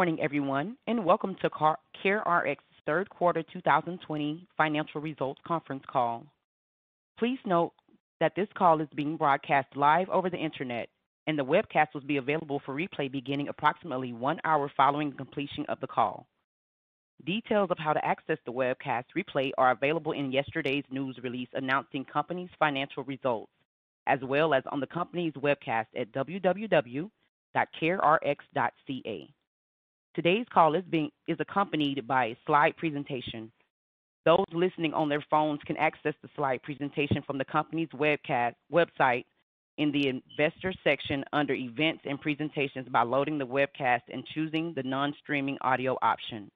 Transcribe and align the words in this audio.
Morning, 0.00 0.22
everyone, 0.22 0.78
and 0.86 1.04
welcome 1.04 1.36
to 1.42 1.50
CareRx's 2.02 2.56
third 2.86 3.10
quarter 3.10 3.42
2020 3.52 4.48
financial 4.56 4.98
results 4.98 5.42
conference 5.46 5.82
call. 5.92 6.24
Please 7.18 7.36
note 7.44 7.72
that 8.18 8.32
this 8.34 8.48
call 8.56 8.80
is 8.80 8.88
being 8.96 9.18
broadcast 9.18 9.68
live 9.76 10.08
over 10.08 10.30
the 10.30 10.38
internet, 10.38 10.88
and 11.26 11.38
the 11.38 11.44
webcast 11.44 11.88
will 11.92 12.00
be 12.00 12.16
available 12.16 12.62
for 12.64 12.74
replay 12.74 13.12
beginning 13.12 13.48
approximately 13.48 14.14
one 14.14 14.40
hour 14.46 14.72
following 14.74 15.12
completion 15.12 15.66
of 15.68 15.78
the 15.80 15.86
call. 15.86 16.26
Details 17.26 17.70
of 17.70 17.76
how 17.78 17.92
to 17.92 18.02
access 18.02 18.38
the 18.46 18.52
webcast 18.52 19.04
replay 19.14 19.50
are 19.58 19.72
available 19.72 20.12
in 20.12 20.32
yesterday's 20.32 20.84
news 20.90 21.18
release 21.22 21.50
announcing 21.52 22.06
company's 22.06 22.48
financial 22.58 23.04
results, 23.04 23.52
as 24.06 24.20
well 24.22 24.54
as 24.54 24.62
on 24.72 24.80
the 24.80 24.86
company's 24.86 25.34
webcast 25.34 25.88
at 25.94 26.10
www.carerx.ca. 26.12 27.10
Today's 30.14 30.46
call 30.52 30.74
is 30.74 30.84
being, 30.90 31.10
is 31.28 31.36
accompanied 31.38 32.06
by 32.06 32.26
a 32.26 32.36
slide 32.44 32.76
presentation. 32.76 33.52
Those 34.26 34.46
listening 34.52 34.92
on 34.92 35.08
their 35.08 35.24
phones 35.30 35.60
can 35.64 35.76
access 35.76 36.14
the 36.22 36.28
slide 36.34 36.62
presentation 36.62 37.22
from 37.26 37.38
the 37.38 37.44
company's 37.44 37.88
webcast, 37.90 38.54
website 38.72 39.24
in 39.78 39.92
the 39.92 40.08
investor 40.08 40.74
section 40.84 41.24
under 41.32 41.54
Events 41.54 42.02
and 42.04 42.20
Presentations 42.20 42.88
by 42.88 43.02
loading 43.02 43.38
the 43.38 43.46
webcast 43.46 44.02
and 44.12 44.26
choosing 44.34 44.74
the 44.74 44.82
non-streaming 44.82 45.56
audio 45.62 45.96
option. 46.02 46.50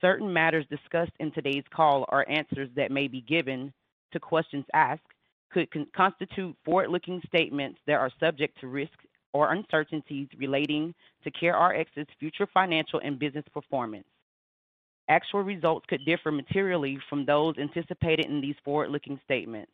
Certain 0.00 0.32
matters 0.32 0.66
discussed 0.70 1.12
in 1.18 1.32
today's 1.32 1.64
call 1.74 2.04
or 2.10 2.28
answers 2.30 2.68
that 2.76 2.92
may 2.92 3.08
be 3.08 3.22
given 3.22 3.72
to 4.12 4.20
questions 4.20 4.64
asked 4.74 5.02
could 5.50 5.68
constitute 5.92 6.54
forward-looking 6.64 7.22
statements 7.26 7.80
that 7.86 7.94
are 7.94 8.12
subject 8.20 8.60
to 8.60 8.68
risks 8.68 9.04
or 9.32 9.52
uncertainties 9.52 10.28
relating 10.36 10.94
to 11.24 11.30
CareRx's 11.30 12.06
future 12.18 12.46
financial 12.52 13.00
and 13.02 13.18
business 13.18 13.44
performance. 13.52 14.06
Actual 15.08 15.42
results 15.42 15.86
could 15.88 16.04
differ 16.04 16.30
materially 16.30 16.98
from 17.08 17.24
those 17.24 17.56
anticipated 17.58 18.26
in 18.26 18.40
these 18.40 18.56
forward-looking 18.64 19.18
statements. 19.24 19.72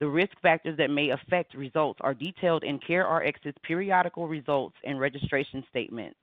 The 0.00 0.08
risk 0.08 0.32
factors 0.42 0.76
that 0.78 0.90
may 0.90 1.10
affect 1.10 1.54
results 1.54 2.00
are 2.02 2.14
detailed 2.14 2.64
in 2.64 2.80
CareRx's 2.80 3.54
periodical 3.62 4.26
results 4.26 4.74
and 4.84 4.98
registration 4.98 5.64
statements, 5.70 6.16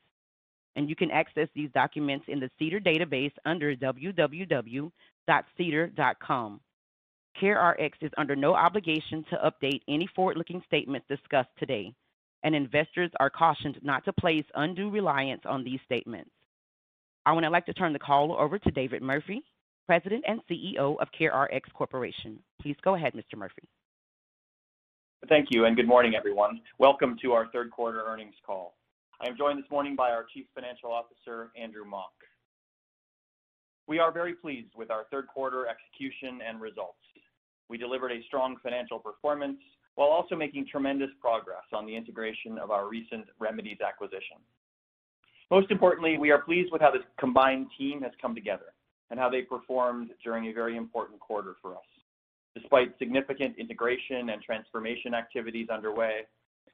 and 0.75 0.89
you 0.89 0.97
can 0.97 1.11
access 1.11 1.47
these 1.55 1.71
documents 1.71 2.25
in 2.27 2.41
the 2.41 2.51
SEDAR 2.59 2.81
database 2.81 3.31
under 3.45 3.73
www.sedar.com. 3.75 4.91
CareRx 7.41 7.91
is 8.01 8.11
under 8.17 8.35
no 8.35 8.53
obligation 8.53 9.23
to 9.29 9.37
update 9.37 9.81
any 9.87 10.07
forward-looking 10.13 10.61
statements 10.67 11.07
discussed 11.07 11.49
today, 11.57 11.93
and 12.43 12.55
investors 12.55 13.11
are 13.19 13.29
cautioned 13.29 13.79
not 13.81 14.05
to 14.05 14.13
place 14.13 14.45
undue 14.55 14.89
reliance 14.89 15.41
on 15.45 15.63
these 15.63 15.79
statements. 15.85 16.31
I 17.25 17.33
would 17.33 17.41
now 17.41 17.51
like 17.51 17.65
to 17.65 17.73
turn 17.73 17.93
the 17.93 17.99
call 17.99 18.35
over 18.37 18.57
to 18.57 18.71
David 18.71 19.01
Murphy, 19.01 19.43
President 19.87 20.23
and 20.27 20.41
CEO 20.49 20.95
of 20.99 21.07
CareRx 21.19 21.61
Corporation. 21.73 22.39
Please 22.61 22.75
go 22.83 22.95
ahead, 22.95 23.13
Mr. 23.13 23.37
Murphy. 23.37 23.67
Thank 25.27 25.47
you, 25.51 25.65
and 25.65 25.75
good 25.75 25.87
morning, 25.87 26.13
everyone. 26.15 26.61
Welcome 26.77 27.17
to 27.21 27.33
our 27.33 27.47
third 27.51 27.71
quarter 27.71 28.03
earnings 28.05 28.35
call. 28.45 28.75
I 29.21 29.27
am 29.27 29.35
joined 29.37 29.59
this 29.59 29.69
morning 29.69 29.95
by 29.97 30.11
our 30.11 30.25
Chief 30.33 30.45
Financial 30.55 30.91
Officer, 30.91 31.51
Andrew 31.59 31.83
Mok. 31.83 32.13
We 33.87 33.99
are 33.99 34.13
very 34.13 34.33
pleased 34.33 34.69
with 34.77 34.91
our 34.91 35.05
third 35.11 35.27
quarter 35.27 35.67
execution 35.67 36.39
and 36.47 36.61
results. 36.61 36.95
We 37.67 37.77
delivered 37.77 38.11
a 38.11 38.23
strong 38.27 38.55
financial 38.63 38.97
performance 38.97 39.59
while 39.95 40.09
also 40.09 40.35
making 40.35 40.67
tremendous 40.67 41.09
progress 41.19 41.63
on 41.73 41.85
the 41.85 41.95
integration 41.95 42.57
of 42.57 42.71
our 42.71 42.87
recent 42.87 43.25
Remedy's 43.39 43.81
acquisition. 43.85 44.37
Most 45.51 45.71
importantly, 45.71 46.17
we 46.17 46.31
are 46.31 46.41
pleased 46.41 46.71
with 46.71 46.81
how 46.81 46.91
this 46.91 47.01
combined 47.19 47.67
team 47.77 48.01
has 48.01 48.11
come 48.21 48.35
together 48.35 48.73
and 49.09 49.19
how 49.19 49.29
they 49.29 49.41
performed 49.41 50.11
during 50.23 50.47
a 50.47 50.53
very 50.53 50.77
important 50.77 51.19
quarter 51.19 51.55
for 51.61 51.73
us. 51.73 51.81
Despite 52.55 52.97
significant 52.99 53.57
integration 53.57 54.29
and 54.29 54.41
transformation 54.41 55.13
activities 55.13 55.69
underway, 55.69 56.21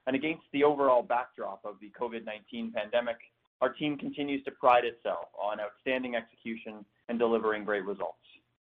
and 0.06 0.14
against 0.14 0.44
the 0.52 0.62
overall 0.62 1.02
backdrop 1.02 1.60
of 1.64 1.76
the 1.80 1.90
COVID-19 1.98 2.72
pandemic, 2.72 3.16
our 3.60 3.72
team 3.72 3.96
continues 3.96 4.44
to 4.44 4.50
pride 4.50 4.84
itself 4.84 5.26
on 5.40 5.58
outstanding 5.60 6.14
execution 6.14 6.84
and 7.08 7.18
delivering 7.18 7.64
great 7.64 7.84
results. 7.84 8.18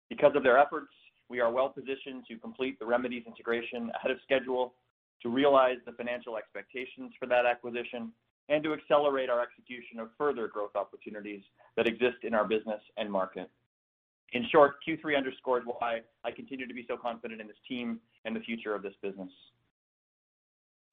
Because 0.09 0.33
of 0.37 0.43
their 0.43 0.59
efforts, 0.59 0.93
we 1.29 1.41
are 1.41 1.51
well-positioned 1.51 2.25
to 2.29 2.37
complete 2.39 2.79
the 2.79 2.87
Remedy's 2.87 3.25
integration 3.27 3.91
ahead 3.95 4.11
of 4.11 4.19
schedule, 4.23 4.75
to 5.23 5.29
realize 5.29 5.77
the 5.85 5.93
financial 5.93 6.37
expectations 6.37 7.13
for 7.19 7.27
that 7.27 7.45
acquisition, 7.45 8.13
and 8.49 8.63
to 8.65 8.73
accelerate 8.73 9.29
our 9.29 9.43
execution 9.43 9.99
of 10.01 10.09
further 10.17 10.49
growth 10.49 10.75
opportunities 10.75 11.43
that 11.77 11.87
exist 11.87 12.17
in 12.23 12.35
our 12.35 12.47
business 12.47 12.81
and 12.97 13.11
market. 13.11 13.51
In 14.33 14.45
short, 14.51 14.77
Q3 14.87 15.17
underscores 15.17 15.65
why 15.65 16.01
I 16.25 16.31
continue 16.31 16.67
to 16.67 16.75
be 16.75 16.85
so 16.89 16.97
confident 16.97 17.41
in 17.41 17.47
this 17.47 17.57
team 17.67 18.01
and 18.25 18.35
the 18.35 18.41
future 18.41 18.75
of 18.75 18.83
this 18.83 18.95
business. 19.03 19.31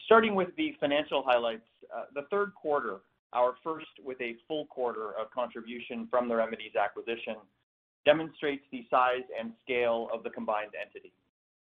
Starting 0.05 0.35
with 0.35 0.49
the 0.57 0.75
financial 0.79 1.23
highlights, 1.25 1.67
uh, 1.95 2.03
the 2.13 2.23
third 2.29 2.53
quarter, 2.55 2.99
our 3.33 3.55
first 3.63 3.87
with 4.03 4.19
a 4.21 4.35
full 4.47 4.65
quarter 4.67 5.11
of 5.19 5.31
contribution 5.31 6.07
from 6.09 6.29
the 6.29 6.35
Remedy's 6.35 6.75
acquisition, 6.75 7.35
demonstrates 8.05 8.63
the 8.71 8.85
size 8.89 9.23
and 9.37 9.51
scale 9.63 10.09
of 10.13 10.23
the 10.23 10.29
combined 10.29 10.71
entity. 10.79 11.11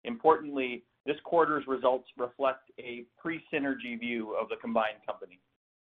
Importantly, 0.05 0.85
this 1.05 1.17
quarter's 1.25 1.67
results 1.67 2.09
reflect 2.17 2.71
a 2.79 3.05
pre-synergy 3.21 3.99
view 3.99 4.37
of 4.41 4.49
the 4.49 4.57
combined 4.57 4.99
company. 5.07 5.39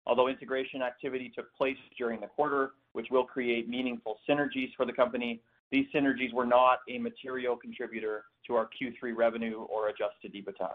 Although 0.06 0.28
integration 0.28 0.82
activity 0.82 1.32
took 1.34 1.56
place 1.56 1.78
during 1.98 2.20
the 2.22 2.28
quarter, 2.28 2.72
which 2.94 3.08
will 3.12 3.24
create 3.24 3.70
meaningful 3.70 4.18
synergies 4.28 4.70
for 4.76 4.86
the 4.86 4.94
company, 4.94 5.42
these 5.72 5.86
synergies 5.94 6.34
were 6.34 6.46
not 6.46 6.80
a 6.90 6.98
material 6.98 7.56
contributor 7.56 8.26
to 8.48 8.56
our 8.56 8.68
Q3 8.68 9.16
revenue 9.16 9.62
or 9.62 9.90
adjusted 9.90 10.34
EBITDA. 10.34 10.72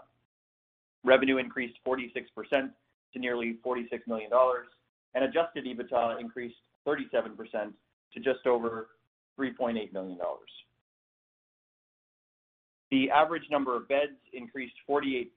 Revenue 1.03 1.37
increased 1.37 1.77
46% 1.85 2.71
to 3.13 3.19
nearly 3.19 3.57
46 3.63 4.07
million 4.07 4.29
dollars, 4.29 4.67
and 5.13 5.23
adjusted 5.23 5.65
EBITDA 5.65 6.19
increased 6.19 6.57
37% 6.87 7.73
to 8.13 8.19
just 8.19 8.45
over 8.47 8.87
3.8 9.39 9.93
million 9.93 10.17
dollars. 10.17 10.49
The 12.91 13.09
average 13.11 13.43
number 13.51 13.75
of 13.75 13.87
beds 13.87 14.17
increased 14.33 14.73
58% 14.87 15.29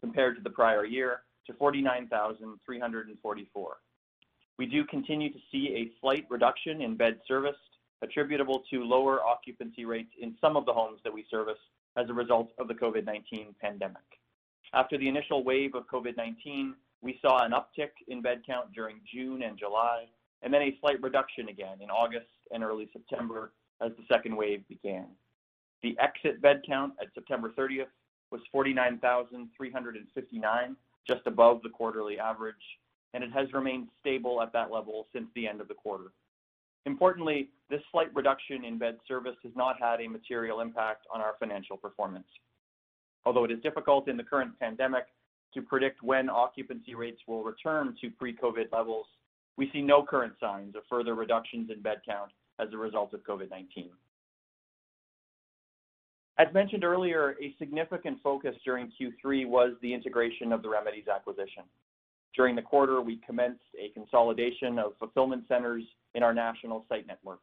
compared 0.00 0.36
to 0.36 0.42
the 0.42 0.50
prior 0.50 0.84
year 0.84 1.22
to 1.46 1.54
49,344. 1.54 3.76
We 4.58 4.66
do 4.66 4.84
continue 4.84 5.32
to 5.32 5.38
see 5.50 5.74
a 5.76 5.90
slight 6.00 6.26
reduction 6.28 6.82
in 6.82 6.96
beds 6.96 7.20
serviced 7.26 7.58
attributable 8.02 8.62
to 8.70 8.84
lower 8.84 9.24
occupancy 9.24 9.84
rates 9.84 10.12
in 10.20 10.36
some 10.40 10.56
of 10.56 10.66
the 10.66 10.72
homes 10.72 11.00
that 11.04 11.12
we 11.12 11.24
service 11.30 11.58
as 11.96 12.08
a 12.08 12.14
result 12.14 12.50
of 12.58 12.66
the 12.68 12.74
COVID-19 12.74 13.54
pandemic. 13.60 14.02
After 14.72 14.96
the 14.98 15.08
initial 15.08 15.44
wave 15.44 15.74
of 15.74 15.86
COVID-19, 15.86 16.74
we 17.02 17.18
saw 17.22 17.44
an 17.44 17.52
uptick 17.52 17.90
in 18.08 18.22
bed 18.22 18.42
count 18.46 18.72
during 18.72 19.00
June 19.12 19.42
and 19.42 19.58
July, 19.58 20.06
and 20.42 20.52
then 20.52 20.62
a 20.62 20.76
slight 20.80 21.00
reduction 21.02 21.48
again 21.48 21.78
in 21.80 21.90
August 21.90 22.26
and 22.52 22.62
early 22.62 22.88
September 22.92 23.52
as 23.80 23.92
the 23.96 24.04
second 24.12 24.36
wave 24.36 24.62
began. 24.68 25.06
The 25.82 25.96
exit 25.98 26.42
bed 26.42 26.62
count 26.66 26.92
at 27.00 27.08
September 27.14 27.50
30th 27.56 27.86
was 28.30 28.42
49,359, 28.52 30.76
just 31.06 31.26
above 31.26 31.62
the 31.62 31.70
quarterly 31.70 32.18
average, 32.18 32.78
and 33.14 33.24
it 33.24 33.32
has 33.32 33.52
remained 33.52 33.88
stable 34.00 34.42
at 34.42 34.52
that 34.52 34.70
level 34.70 35.06
since 35.12 35.26
the 35.34 35.48
end 35.48 35.60
of 35.60 35.66
the 35.68 35.74
quarter. 35.74 36.12
Importantly, 36.86 37.50
this 37.68 37.82
slight 37.92 38.08
reduction 38.14 38.64
in 38.64 38.78
bed 38.78 38.96
service 39.06 39.36
has 39.42 39.52
not 39.54 39.78
had 39.80 40.00
a 40.00 40.08
material 40.08 40.60
impact 40.60 41.06
on 41.12 41.20
our 41.20 41.34
financial 41.38 41.76
performance. 41.76 42.26
Although 43.26 43.44
it 43.44 43.50
is 43.50 43.60
difficult 43.60 44.08
in 44.08 44.16
the 44.16 44.24
current 44.24 44.58
pandemic 44.58 45.04
to 45.54 45.60
predict 45.60 46.02
when 46.02 46.30
occupancy 46.30 46.94
rates 46.94 47.20
will 47.26 47.42
return 47.42 47.94
to 48.00 48.10
pre-COVID 48.10 48.72
levels, 48.72 49.06
we 49.60 49.70
see 49.74 49.82
no 49.82 50.02
current 50.02 50.32
signs 50.40 50.74
of 50.74 50.80
further 50.88 51.14
reductions 51.14 51.70
in 51.70 51.82
bed 51.82 52.00
count 52.08 52.30
as 52.58 52.68
a 52.72 52.78
result 52.78 53.12
of 53.12 53.20
COVID-19. 53.24 53.90
As 56.38 56.46
mentioned 56.54 56.82
earlier, 56.82 57.36
a 57.42 57.54
significant 57.58 58.16
focus 58.22 58.54
during 58.64 58.90
Q3 58.98 59.46
was 59.46 59.74
the 59.82 59.92
integration 59.92 60.54
of 60.54 60.62
the 60.62 60.70
Remedy's 60.70 61.08
acquisition. 61.08 61.64
During 62.34 62.56
the 62.56 62.62
quarter, 62.62 63.02
we 63.02 63.20
commenced 63.26 63.60
a 63.78 63.90
consolidation 63.90 64.78
of 64.78 64.92
fulfillment 64.98 65.44
centers 65.46 65.84
in 66.14 66.22
our 66.22 66.32
national 66.32 66.86
site 66.88 67.06
network. 67.06 67.40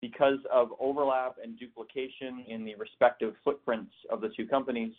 Because 0.00 0.38
of 0.52 0.68
overlap 0.78 1.38
and 1.42 1.58
duplication 1.58 2.44
in 2.46 2.64
the 2.64 2.76
respective 2.76 3.34
footprints 3.42 3.92
of 4.12 4.20
the 4.20 4.28
two 4.36 4.46
companies 4.46 4.92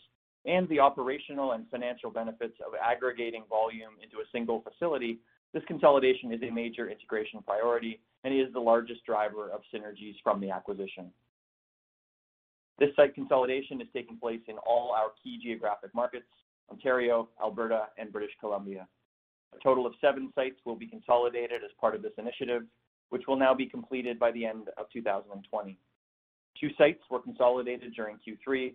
and 0.45 0.67
the 0.67 0.81
operational 0.81 1.53
and 1.53 1.69
financial 1.71 2.11
benefits 2.11 2.55
of 2.65 2.73
aggregating 2.83 3.45
volume 3.49 3.91
into 4.03 4.17
a 4.17 4.29
single 4.33 4.61
facility, 4.61 5.19
this 5.53 5.63
consolidation 5.67 6.31
is 6.33 6.41
a 6.43 6.51
major 6.51 6.89
integration 6.89 7.41
priority 7.41 7.99
and 8.23 8.33
is 8.33 8.51
the 8.53 8.59
largest 8.59 9.05
driver 9.05 9.49
of 9.49 9.61
synergies 9.73 10.15
from 10.23 10.39
the 10.39 10.49
acquisition. 10.51 11.11
This 12.79 12.89
site 12.95 13.15
consolidation 13.15 13.81
is 13.81 13.87
taking 13.93 14.17
place 14.17 14.41
in 14.47 14.57
all 14.59 14.91
our 14.91 15.11
key 15.23 15.39
geographic 15.41 15.93
markets, 15.95 16.27
Ontario, 16.69 17.29
Alberta, 17.41 17.87
and 17.97 18.11
British 18.11 18.33
Columbia. 18.39 18.87
A 19.55 19.63
total 19.63 19.85
of 19.87 19.93
seven 20.01 20.31
sites 20.35 20.57
will 20.65 20.75
be 20.75 20.85
consolidated 20.85 21.63
as 21.63 21.71
part 21.79 21.95
of 21.95 22.01
this 22.01 22.11
initiative, 22.17 22.63
which 23.09 23.23
will 23.27 23.37
now 23.37 23.53
be 23.53 23.65
completed 23.65 24.19
by 24.19 24.31
the 24.31 24.45
end 24.45 24.67
of 24.77 24.87
2020. 24.91 25.77
Two 26.59 26.69
sites 26.77 27.01
were 27.09 27.19
consolidated 27.19 27.93
during 27.95 28.17
Q3, 28.17 28.73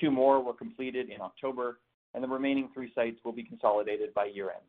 two 0.00 0.10
more 0.10 0.42
were 0.42 0.54
completed 0.54 1.10
in 1.10 1.20
October, 1.20 1.80
and 2.14 2.22
the 2.22 2.28
remaining 2.28 2.68
three 2.72 2.92
sites 2.94 3.18
will 3.24 3.32
be 3.32 3.42
consolidated 3.42 4.14
by 4.14 4.26
year-end. 4.26 4.64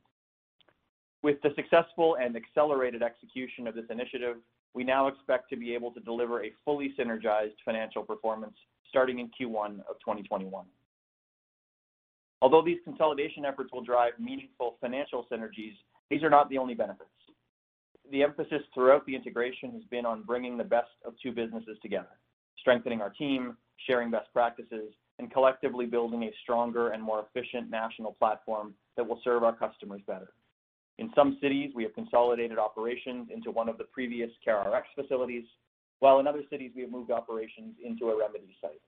With 1.23 1.41
the 1.41 1.51
successful 1.55 2.17
and 2.21 2.35
accelerated 2.35 3.01
execution 3.01 3.65
of 3.65 3.75
this 3.75 3.85
initiative, 3.89 4.37
we 4.73 4.83
now 4.83 5.07
expect 5.07 5.49
to 5.51 5.55
be 5.55 5.73
able 5.73 5.91
to 5.91 6.01
deliver 6.01 6.43
a 6.43 6.51
fully 6.65 6.93
synergized 6.99 7.55
financial 7.63 8.03
performance 8.03 8.55
starting 8.89 9.19
in 9.19 9.27
Q1 9.27 9.79
of 9.89 9.97
2021. 10.01 10.65
Although 12.41 12.61
these 12.61 12.79
consolidation 12.83 13.45
efforts 13.45 13.71
will 13.71 13.83
drive 13.83 14.13
meaningful 14.19 14.75
financial 14.81 15.25
synergies, 15.31 15.75
these 16.09 16.23
are 16.23 16.29
not 16.29 16.49
the 16.49 16.57
only 16.57 16.73
benefits. 16.73 17.09
The 18.11 18.21
emphasis 18.21 18.61
throughout 18.73 19.05
the 19.05 19.15
integration 19.15 19.71
has 19.71 19.83
been 19.89 20.05
on 20.05 20.23
bringing 20.23 20.57
the 20.57 20.63
best 20.65 20.91
of 21.05 21.13
two 21.23 21.31
businesses 21.31 21.77
together, 21.81 22.19
strengthening 22.59 23.01
our 23.01 23.11
team, 23.11 23.55
sharing 23.87 24.11
best 24.11 24.27
practices, 24.33 24.93
and 25.19 25.31
collectively 25.31 25.85
building 25.85 26.23
a 26.23 26.33
stronger 26.43 26.89
and 26.89 27.01
more 27.01 27.25
efficient 27.25 27.69
national 27.69 28.11
platform 28.11 28.73
that 28.97 29.07
will 29.07 29.21
serve 29.23 29.43
our 29.43 29.55
customers 29.55 30.01
better. 30.05 30.33
In 30.99 31.11
some 31.15 31.37
cities, 31.41 31.71
we 31.75 31.83
have 31.83 31.93
consolidated 31.93 32.59
operations 32.59 33.29
into 33.33 33.51
one 33.51 33.67
of 33.67 33.77
the 33.77 33.85
previous 33.85 34.29
CareRx 34.45 34.83
facilities, 34.95 35.45
while 35.99 36.19
in 36.19 36.27
other 36.27 36.43
cities, 36.49 36.71
we 36.75 36.81
have 36.81 36.91
moved 36.91 37.11
operations 37.11 37.75
into 37.83 38.09
a 38.09 38.17
Remedy 38.17 38.55
site. 38.61 38.81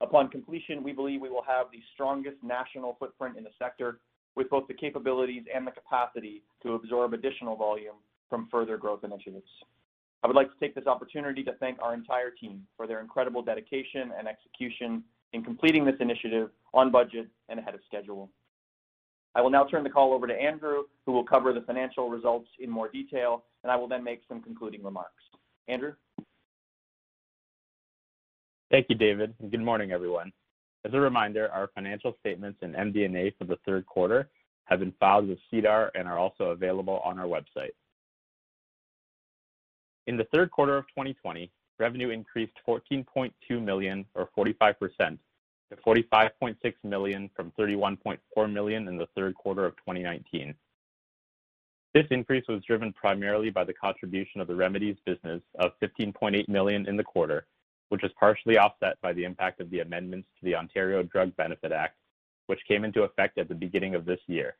Upon 0.00 0.28
completion, 0.28 0.82
we 0.82 0.92
believe 0.92 1.20
we 1.20 1.30
will 1.30 1.44
have 1.46 1.66
the 1.72 1.80
strongest 1.94 2.36
national 2.42 2.96
footprint 2.98 3.38
in 3.38 3.44
the 3.44 3.50
sector 3.58 4.00
with 4.36 4.50
both 4.50 4.66
the 4.66 4.74
capabilities 4.74 5.44
and 5.54 5.66
the 5.66 5.70
capacity 5.70 6.42
to 6.62 6.74
absorb 6.74 7.14
additional 7.14 7.56
volume 7.56 7.96
from 8.28 8.48
further 8.50 8.76
growth 8.76 9.04
initiatives. 9.04 9.48
I 10.22 10.26
would 10.26 10.36
like 10.36 10.50
to 10.52 10.58
take 10.58 10.74
this 10.74 10.86
opportunity 10.86 11.44
to 11.44 11.52
thank 11.60 11.78
our 11.80 11.94
entire 11.94 12.30
team 12.30 12.66
for 12.76 12.86
their 12.86 13.00
incredible 13.00 13.42
dedication 13.42 14.12
and 14.18 14.26
execution 14.26 15.04
in 15.32 15.44
completing 15.44 15.84
this 15.84 15.96
initiative 16.00 16.50
on 16.72 16.90
budget 16.90 17.28
and 17.48 17.60
ahead 17.60 17.74
of 17.74 17.80
schedule. 17.86 18.30
I 19.34 19.42
will 19.42 19.50
now 19.50 19.64
turn 19.64 19.82
the 19.82 19.90
call 19.90 20.12
over 20.12 20.26
to 20.26 20.34
Andrew, 20.34 20.84
who 21.06 21.12
will 21.12 21.24
cover 21.24 21.52
the 21.52 21.62
financial 21.62 22.08
results 22.08 22.48
in 22.60 22.70
more 22.70 22.88
detail, 22.88 23.44
and 23.62 23.72
I 23.72 23.76
will 23.76 23.88
then 23.88 24.04
make 24.04 24.22
some 24.28 24.40
concluding 24.40 24.82
remarks. 24.82 25.22
Andrew? 25.66 25.94
Thank 28.70 28.86
you, 28.88 28.94
David, 28.96 29.34
and 29.40 29.50
good 29.50 29.60
morning, 29.60 29.92
everyone. 29.92 30.32
As 30.84 30.92
a 30.94 31.00
reminder, 31.00 31.50
our 31.52 31.68
financial 31.74 32.14
statements 32.20 32.58
and 32.62 32.74
MD&A 32.74 33.32
for 33.38 33.44
the 33.44 33.56
third 33.64 33.86
quarter 33.86 34.28
have 34.64 34.80
been 34.80 34.92
filed 35.00 35.28
with 35.28 35.38
SEDAR 35.50 35.90
and 35.94 36.06
are 36.06 36.18
also 36.18 36.46
available 36.46 37.00
on 37.04 37.18
our 37.18 37.26
website. 37.26 37.72
In 40.06 40.16
the 40.16 40.26
third 40.32 40.50
quarter 40.50 40.76
of 40.76 40.84
2020, 40.88 41.50
revenue 41.78 42.10
increased 42.10 42.52
14.2 42.66 43.32
million 43.62 44.04
or 44.14 44.28
45% 44.36 45.18
to 45.74 45.82
45.6 45.82 46.56
million 46.82 47.30
from 47.34 47.52
31.4 47.58 48.52
million 48.52 48.88
in 48.88 48.96
the 48.96 49.08
third 49.16 49.34
quarter 49.34 49.64
of 49.64 49.76
2019. 49.76 50.54
This 51.94 52.06
increase 52.10 52.44
was 52.48 52.62
driven 52.64 52.92
primarily 52.92 53.50
by 53.50 53.64
the 53.64 53.72
contribution 53.72 54.40
of 54.40 54.48
the 54.48 54.54
Remedy's 54.54 54.96
business 55.06 55.40
of 55.60 55.72
15.8 55.80 56.48
million 56.48 56.88
in 56.88 56.96
the 56.96 57.04
quarter, 57.04 57.46
which 57.90 58.02
was 58.02 58.10
partially 58.18 58.58
offset 58.58 59.00
by 59.00 59.12
the 59.12 59.24
impact 59.24 59.60
of 59.60 59.70
the 59.70 59.80
amendments 59.80 60.28
to 60.38 60.44
the 60.44 60.56
Ontario 60.56 61.02
Drug 61.04 61.34
Benefit 61.36 61.70
Act, 61.70 61.96
which 62.46 62.58
came 62.66 62.84
into 62.84 63.04
effect 63.04 63.38
at 63.38 63.48
the 63.48 63.54
beginning 63.54 63.94
of 63.94 64.04
this 64.04 64.18
year. 64.26 64.56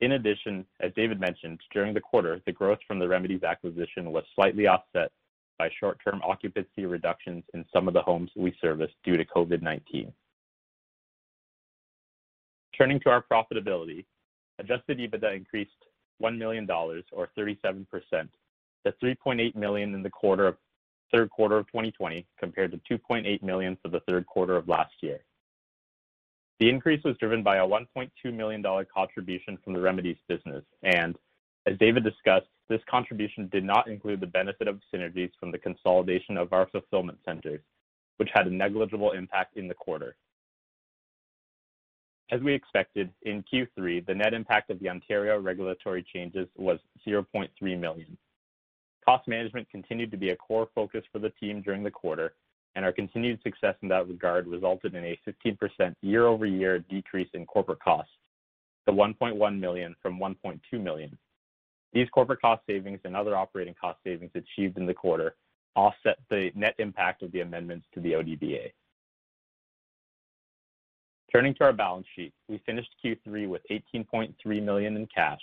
In 0.00 0.12
addition, 0.12 0.64
as 0.80 0.92
David 0.94 1.20
mentioned, 1.20 1.60
during 1.72 1.92
the 1.92 2.00
quarter, 2.00 2.40
the 2.46 2.52
growth 2.52 2.78
from 2.86 2.98
the 2.98 3.08
Remedy's 3.08 3.42
acquisition 3.42 4.12
was 4.12 4.24
slightly 4.34 4.66
offset 4.66 5.10
by 5.60 5.68
short-term 5.78 6.22
occupancy 6.24 6.86
reductions 6.86 7.44
in 7.52 7.66
some 7.70 7.86
of 7.86 7.92
the 7.92 8.00
homes 8.00 8.30
we 8.34 8.56
service 8.62 8.90
due 9.04 9.18
to 9.18 9.26
COVID-19. 9.26 10.10
Turning 12.78 12.98
to 13.00 13.10
our 13.10 13.22
profitability, 13.30 14.06
adjusted 14.58 14.98
EBITDA 14.98 15.36
increased 15.36 15.84
1 16.16 16.38
million 16.38 16.64
dollars 16.64 17.04
or 17.12 17.28
37% 17.38 17.84
to 18.86 18.94
3.8 19.04 19.54
million 19.54 19.94
in 19.94 20.02
the 20.02 20.08
quarter 20.08 20.46
of, 20.46 20.56
third 21.12 21.28
quarter 21.28 21.58
of 21.58 21.66
2020 21.66 22.26
compared 22.38 22.70
to 22.72 22.98
2.8 22.98 23.42
million 23.42 23.76
for 23.82 23.90
the 23.90 24.00
third 24.08 24.24
quarter 24.24 24.56
of 24.56 24.66
last 24.66 24.94
year. 25.02 25.18
The 26.58 26.70
increase 26.70 27.04
was 27.04 27.18
driven 27.18 27.42
by 27.42 27.56
a 27.56 27.66
1.2 27.66 28.08
million 28.32 28.62
dollar 28.62 28.86
contribution 28.86 29.58
from 29.62 29.74
the 29.74 29.80
Remedy's 29.80 30.16
business, 30.26 30.64
and 30.82 31.16
as 31.66 31.76
David 31.76 32.02
discussed, 32.02 32.48
this 32.70 32.80
contribution 32.88 33.48
did 33.52 33.64
not 33.64 33.88
include 33.88 34.20
the 34.20 34.26
benefit 34.26 34.68
of 34.68 34.80
synergies 34.94 35.32
from 35.38 35.50
the 35.50 35.58
consolidation 35.58 36.38
of 36.38 36.52
our 36.52 36.68
fulfillment 36.68 37.18
centers, 37.24 37.60
which 38.16 38.30
had 38.32 38.46
a 38.46 38.50
negligible 38.50 39.10
impact 39.10 39.56
in 39.56 39.66
the 39.66 39.74
quarter. 39.74 40.14
As 42.30 42.40
we 42.40 42.54
expected, 42.54 43.10
in 43.22 43.42
Q3, 43.52 44.06
the 44.06 44.14
net 44.14 44.34
impact 44.34 44.70
of 44.70 44.78
the 44.78 44.88
Ontario 44.88 45.40
regulatory 45.40 46.04
changes 46.14 46.46
was 46.56 46.78
0.3 47.06 47.50
million. 47.78 48.16
Cost 49.04 49.26
management 49.26 49.68
continued 49.68 50.12
to 50.12 50.16
be 50.16 50.30
a 50.30 50.36
core 50.36 50.68
focus 50.72 51.02
for 51.10 51.18
the 51.18 51.30
team 51.30 51.60
during 51.62 51.82
the 51.82 51.90
quarter, 51.90 52.34
and 52.76 52.84
our 52.84 52.92
continued 52.92 53.42
success 53.42 53.74
in 53.82 53.88
that 53.88 54.06
regard 54.06 54.46
resulted 54.46 54.94
in 54.94 55.04
a 55.04 55.18
15% 55.28 55.92
year-over-year 56.02 56.78
decrease 56.88 57.28
in 57.34 57.44
corporate 57.46 57.80
costs 57.80 58.12
to 58.86 58.92
1.1 58.92 59.58
million 59.58 59.96
from 60.00 60.20
1.2 60.20 60.60
million. 60.80 61.18
These 61.92 62.08
corporate 62.10 62.40
cost 62.40 62.62
savings 62.66 63.00
and 63.04 63.16
other 63.16 63.36
operating 63.36 63.74
cost 63.80 63.98
savings 64.04 64.30
achieved 64.34 64.78
in 64.78 64.86
the 64.86 64.94
quarter 64.94 65.34
offset 65.76 66.18
the 66.28 66.50
net 66.54 66.74
impact 66.78 67.22
of 67.22 67.32
the 67.32 67.40
amendments 67.40 67.86
to 67.94 68.00
the 68.00 68.12
ODBA. 68.12 68.72
Turning 71.32 71.54
to 71.54 71.64
our 71.64 71.72
balance 71.72 72.06
sheet, 72.16 72.32
we 72.48 72.60
finished 72.66 72.90
Q3 73.04 73.48
with 73.48 73.62
18.3 73.70 74.34
million 74.62 74.96
in 74.96 75.06
cash. 75.06 75.40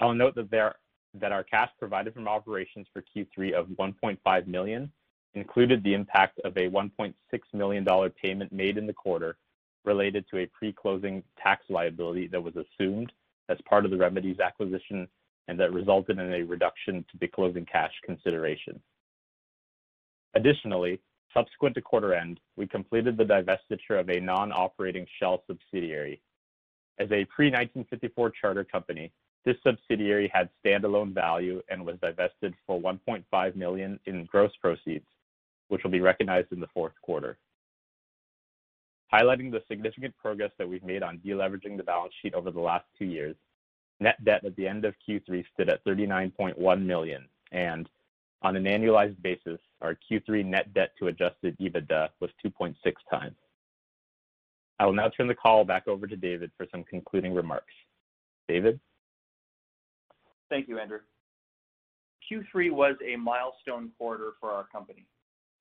I'll 0.00 0.14
note 0.14 0.34
that 0.34 1.32
our 1.32 1.44
cash 1.44 1.70
provided 1.78 2.12
from 2.12 2.28
operations 2.28 2.86
for 2.92 3.02
Q3 3.14 3.52
of 3.52 3.68
1.5 3.68 4.46
million 4.46 4.92
included 5.34 5.82
the 5.82 5.94
impact 5.94 6.38
of 6.44 6.56
a 6.56 6.68
1.6 6.68 7.14
million 7.54 7.84
dollar 7.84 8.10
payment 8.10 8.52
made 8.52 8.76
in 8.76 8.86
the 8.86 8.92
quarter 8.92 9.36
related 9.84 10.26
to 10.30 10.38
a 10.38 10.46
pre-closing 10.46 11.22
tax 11.42 11.64
liability 11.68 12.26
that 12.28 12.42
was 12.42 12.54
assumed 12.56 13.12
as 13.48 13.58
part 13.68 13.84
of 13.84 13.90
the 13.90 13.96
Remedy's 13.96 14.40
acquisition 14.40 15.08
and 15.48 15.58
that 15.58 15.72
resulted 15.72 16.18
in 16.18 16.32
a 16.32 16.42
reduction 16.42 17.04
to 17.10 17.18
the 17.20 17.28
closing 17.28 17.66
cash 17.66 17.92
consideration. 18.04 18.80
Additionally, 20.34 21.00
subsequent 21.34 21.74
to 21.74 21.82
quarter 21.82 22.14
end, 22.14 22.40
we 22.56 22.66
completed 22.66 23.16
the 23.16 23.24
divestiture 23.24 24.00
of 24.00 24.08
a 24.08 24.20
non-operating 24.20 25.06
shell 25.18 25.42
subsidiary. 25.46 26.20
As 26.98 27.10
a 27.10 27.24
pre-1954 27.26 28.32
charter 28.40 28.64
company, 28.64 29.12
this 29.44 29.56
subsidiary 29.64 30.30
had 30.32 30.48
standalone 30.64 31.12
value 31.12 31.60
and 31.68 31.84
was 31.84 31.96
divested 32.00 32.54
for 32.66 32.80
1.5 32.80 33.56
million 33.56 33.98
in 34.06 34.24
gross 34.26 34.52
proceeds, 34.60 35.06
which 35.68 35.82
will 35.82 35.90
be 35.90 36.00
recognized 36.00 36.52
in 36.52 36.60
the 36.60 36.68
fourth 36.68 36.92
quarter. 37.02 37.38
Highlighting 39.12 39.50
the 39.50 39.62
significant 39.68 40.16
progress 40.16 40.52
that 40.58 40.68
we've 40.68 40.84
made 40.84 41.02
on 41.02 41.18
deleveraging 41.18 41.76
the 41.76 41.82
balance 41.82 42.14
sheet 42.22 42.34
over 42.34 42.50
the 42.50 42.60
last 42.60 42.84
two 42.98 43.04
years, 43.04 43.36
net 44.00 44.22
debt 44.24 44.44
at 44.44 44.56
the 44.56 44.66
end 44.66 44.84
of 44.84 44.94
Q3 45.08 45.44
stood 45.52 45.68
at 45.68 45.84
39.1 45.84 46.82
million, 46.82 47.28
and 47.52 47.88
on 48.42 48.56
an 48.56 48.64
annualized 48.64 49.20
basis, 49.22 49.60
our 49.80 49.96
Q3 50.10 50.44
net 50.44 50.72
debt 50.74 50.92
to 50.98 51.08
adjusted 51.08 51.56
EBITDA 51.58 52.08
was 52.20 52.30
2.6 52.44 52.74
times. 53.10 53.36
I 54.78 54.86
will 54.86 54.94
now 54.94 55.08
turn 55.08 55.28
the 55.28 55.34
call 55.34 55.64
back 55.64 55.86
over 55.86 56.06
to 56.06 56.16
David 56.16 56.50
for 56.56 56.66
some 56.72 56.82
concluding 56.82 57.34
remarks. 57.34 57.72
David? 58.48 58.80
Thank 60.50 60.68
you, 60.68 60.78
Andrew. 60.78 60.98
Q3 62.30 62.72
was 62.72 62.96
a 63.06 63.16
milestone 63.16 63.90
quarter 63.96 64.32
for 64.40 64.50
our 64.50 64.64
company, 64.64 65.06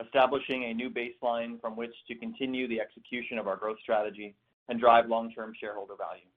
establishing 0.04 0.66
a 0.66 0.74
new 0.74 0.90
baseline 0.90 1.62
from 1.62 1.76
which 1.76 1.94
to 2.08 2.16
continue 2.16 2.68
the 2.68 2.80
execution 2.82 3.38
of 3.38 3.48
our 3.48 3.56
growth 3.56 3.78
strategy 3.82 4.36
and 4.70 4.80
drive 4.80 5.08
long-term 5.08 5.54
shareholder 5.60 5.94
value. 5.96 6.31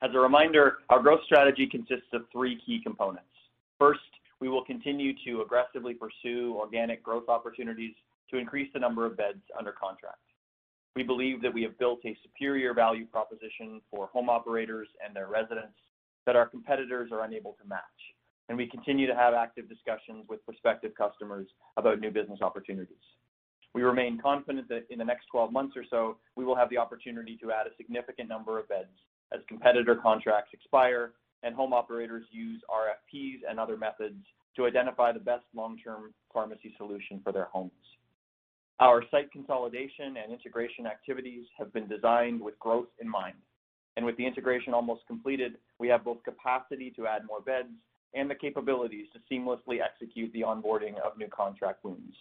As 0.00 0.10
a 0.14 0.18
reminder, 0.18 0.78
our 0.90 1.02
growth 1.02 1.24
strategy 1.24 1.66
consists 1.66 2.06
of 2.12 2.22
three 2.30 2.60
key 2.64 2.80
components. 2.80 3.26
First, 3.80 4.00
we 4.40 4.48
will 4.48 4.64
continue 4.64 5.12
to 5.26 5.42
aggressively 5.42 5.92
pursue 5.92 6.54
organic 6.56 7.02
growth 7.02 7.28
opportunities 7.28 7.94
to 8.30 8.38
increase 8.38 8.70
the 8.72 8.78
number 8.78 9.06
of 9.06 9.16
beds 9.16 9.42
under 9.58 9.72
contract. 9.72 10.20
We 10.94 11.02
believe 11.02 11.42
that 11.42 11.52
we 11.52 11.62
have 11.62 11.76
built 11.78 11.98
a 12.04 12.16
superior 12.22 12.74
value 12.74 13.06
proposition 13.06 13.80
for 13.90 14.06
home 14.06 14.30
operators 14.30 14.86
and 15.04 15.14
their 15.14 15.26
residents 15.26 15.78
that 16.26 16.36
our 16.36 16.46
competitors 16.46 17.10
are 17.10 17.24
unable 17.24 17.56
to 17.60 17.68
match, 17.68 17.82
and 18.48 18.56
we 18.56 18.68
continue 18.68 19.08
to 19.08 19.16
have 19.16 19.34
active 19.34 19.68
discussions 19.68 20.26
with 20.28 20.44
prospective 20.44 20.92
customers 20.94 21.48
about 21.76 21.98
new 21.98 22.10
business 22.12 22.40
opportunities. 22.40 22.96
We 23.74 23.82
remain 23.82 24.20
confident 24.20 24.68
that 24.68 24.86
in 24.90 24.98
the 24.98 25.04
next 25.04 25.26
12 25.32 25.52
months 25.52 25.76
or 25.76 25.84
so, 25.90 26.18
we 26.36 26.44
will 26.44 26.56
have 26.56 26.70
the 26.70 26.78
opportunity 26.78 27.36
to 27.42 27.50
add 27.50 27.66
a 27.66 27.76
significant 27.76 28.28
number 28.28 28.58
of 28.58 28.68
beds 28.68 28.94
as 29.32 29.40
competitor 29.48 29.96
contracts 29.96 30.50
expire 30.52 31.12
and 31.42 31.54
home 31.54 31.72
operators 31.72 32.24
use 32.30 32.60
RFPs 32.70 33.40
and 33.48 33.60
other 33.60 33.76
methods 33.76 34.24
to 34.56 34.66
identify 34.66 35.12
the 35.12 35.20
best 35.20 35.44
long-term 35.54 36.12
pharmacy 36.32 36.74
solution 36.76 37.20
for 37.22 37.32
their 37.32 37.44
homes. 37.44 37.70
Our 38.80 39.04
site 39.10 39.30
consolidation 39.32 40.16
and 40.22 40.32
integration 40.32 40.86
activities 40.86 41.46
have 41.58 41.72
been 41.72 41.88
designed 41.88 42.40
with 42.40 42.58
growth 42.58 42.88
in 43.00 43.08
mind. 43.08 43.36
And 43.96 44.06
with 44.06 44.16
the 44.16 44.26
integration 44.26 44.72
almost 44.74 45.06
completed, 45.06 45.54
we 45.78 45.88
have 45.88 46.04
both 46.04 46.22
capacity 46.22 46.92
to 46.96 47.06
add 47.06 47.22
more 47.26 47.40
beds 47.40 47.74
and 48.14 48.30
the 48.30 48.34
capabilities 48.34 49.06
to 49.12 49.34
seamlessly 49.34 49.78
execute 49.82 50.32
the 50.32 50.42
onboarding 50.42 50.94
of 51.04 51.18
new 51.18 51.28
contract 51.28 51.84
wins. 51.84 52.14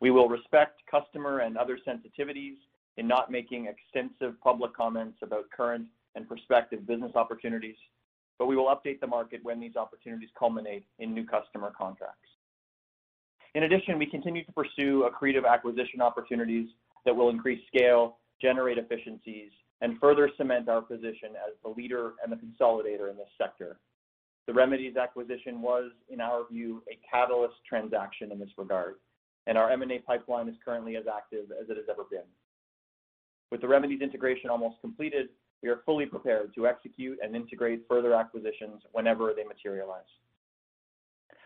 We 0.00 0.10
will 0.10 0.28
respect 0.28 0.80
customer 0.90 1.40
and 1.40 1.56
other 1.56 1.78
sensitivities 1.86 2.56
in 2.96 3.06
not 3.06 3.30
making 3.30 3.66
extensive 3.66 4.40
public 4.42 4.74
comments 4.74 5.18
about 5.22 5.50
current 5.54 5.86
and 6.14 6.26
prospective 6.26 6.86
business 6.86 7.12
opportunities, 7.14 7.76
but 8.38 8.46
we 8.46 8.56
will 8.56 8.66
update 8.66 9.00
the 9.00 9.06
market 9.06 9.40
when 9.42 9.60
these 9.60 9.76
opportunities 9.76 10.30
culminate 10.38 10.84
in 10.98 11.14
new 11.14 11.24
customer 11.24 11.72
contracts. 11.76 12.28
In 13.54 13.62
addition, 13.62 13.98
we 13.98 14.06
continue 14.06 14.44
to 14.44 14.52
pursue 14.52 15.08
accretive 15.08 15.46
acquisition 15.48 16.00
opportunities 16.00 16.68
that 17.04 17.14
will 17.14 17.30
increase 17.30 17.60
scale, 17.68 18.18
generate 18.40 18.76
efficiencies, 18.76 19.50
and 19.80 19.98
further 19.98 20.30
cement 20.36 20.68
our 20.68 20.82
position 20.82 21.30
as 21.36 21.54
the 21.62 21.68
leader 21.68 22.14
and 22.22 22.32
the 22.32 22.36
consolidator 22.36 23.10
in 23.10 23.16
this 23.16 23.28
sector. 23.38 23.78
The 24.46 24.54
Remedy's 24.54 24.96
acquisition 24.96 25.60
was, 25.60 25.90
in 26.08 26.20
our 26.20 26.46
view, 26.50 26.82
a 26.90 26.98
catalyst 27.10 27.56
transaction 27.68 28.30
in 28.30 28.38
this 28.38 28.50
regard, 28.56 28.96
and 29.46 29.58
our 29.58 29.70
M&A 29.70 29.98
pipeline 30.00 30.48
is 30.48 30.54
currently 30.64 30.96
as 30.96 31.04
active 31.12 31.46
as 31.60 31.68
it 31.68 31.76
has 31.76 31.86
ever 31.90 32.04
been. 32.10 32.26
With 33.50 33.60
the 33.60 33.68
Remedy's 33.68 34.00
integration 34.00 34.50
almost 34.50 34.80
completed, 34.80 35.28
we 35.62 35.68
are 35.68 35.80
fully 35.86 36.06
prepared 36.06 36.54
to 36.54 36.66
execute 36.66 37.18
and 37.22 37.34
integrate 37.34 37.84
further 37.88 38.14
acquisitions 38.14 38.82
whenever 38.92 39.32
they 39.34 39.44
materialize. 39.44 40.04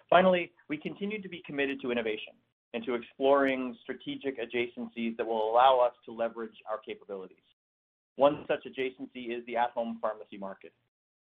Finally, 0.09 0.51
we 0.69 0.77
continue 0.77 1.23
to 1.23 1.29
be 1.29 1.43
committed 1.47 1.81
to 1.81 1.93
innovation 1.93 2.33
and 2.75 2.85
to 2.85 2.95
exploring 2.95 3.77
strategic 3.83 4.39
adjacencies 4.39 5.17
that 5.17 5.27
will 5.27 5.51
allow 5.51 5.79
us 5.79 5.93
to 6.05 6.13
leverage 6.13 6.55
our 6.69 6.79
capabilities. 6.79 7.39
One 8.17 8.45
such 8.49 8.65
adjacency 8.65 9.37
is 9.37 9.45
the 9.47 9.57
at-home 9.57 9.99
pharmacy 10.01 10.37
market. 10.37 10.73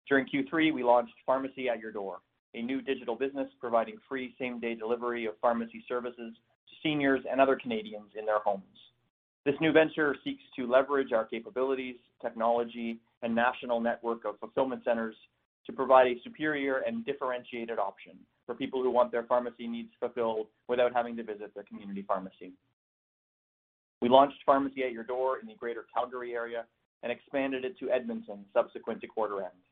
During 0.07 0.25
Q3, 0.25 0.73
we 0.73 0.83
launched 0.83 1.13
Pharmacy 1.25 1.69
at 1.69 1.79
Your 1.79 1.91
Door, 1.91 2.19
a 2.53 2.61
new 2.61 2.81
digital 2.81 3.15
business 3.15 3.49
providing 3.59 3.97
free 4.07 4.35
same-day 4.39 4.75
delivery 4.75 5.25
of 5.25 5.33
pharmacy 5.41 5.83
services 5.87 6.33
to 6.35 6.75
seniors 6.81 7.21
and 7.29 7.41
other 7.41 7.55
Canadians 7.55 8.11
in 8.17 8.25
their 8.25 8.39
homes. 8.39 8.63
This 9.47 9.55
new 9.61 9.71
venture 9.71 10.13
seeks 10.25 10.43
to 10.57 10.67
leverage 10.69 11.13
our 11.13 11.23
capabilities, 11.23 11.95
technology, 12.21 12.99
and 13.21 13.33
national 13.33 13.79
network 13.79 14.25
of 14.25 14.37
fulfillment 14.41 14.83
centers 14.83 15.15
to 15.65 15.71
provide 15.71 16.07
a 16.07 16.15
superior 16.21 16.79
and 16.85 17.05
differentiated 17.05 17.79
option 17.79 18.17
for 18.45 18.55
people 18.55 18.83
who 18.83 18.91
want 18.91 19.09
their 19.09 19.23
pharmacy 19.23 19.65
needs 19.65 19.87
fulfilled 20.01 20.47
without 20.67 20.91
having 20.93 21.15
to 21.15 21.23
visit 21.23 21.53
their 21.55 21.63
community 21.63 22.03
pharmacy. 22.05 22.51
We 24.01 24.09
launched 24.09 24.35
Pharmacy 24.45 24.83
at 24.83 24.91
Your 24.91 25.05
Door 25.05 25.39
in 25.39 25.47
the 25.47 25.55
Greater 25.55 25.85
Calgary 25.93 26.33
area 26.33 26.65
and 27.01 27.09
expanded 27.09 27.63
it 27.63 27.79
to 27.79 27.89
Edmonton 27.89 28.43
subsequent 28.53 28.99
to 28.99 29.07
quarter 29.07 29.37
end. 29.37 29.63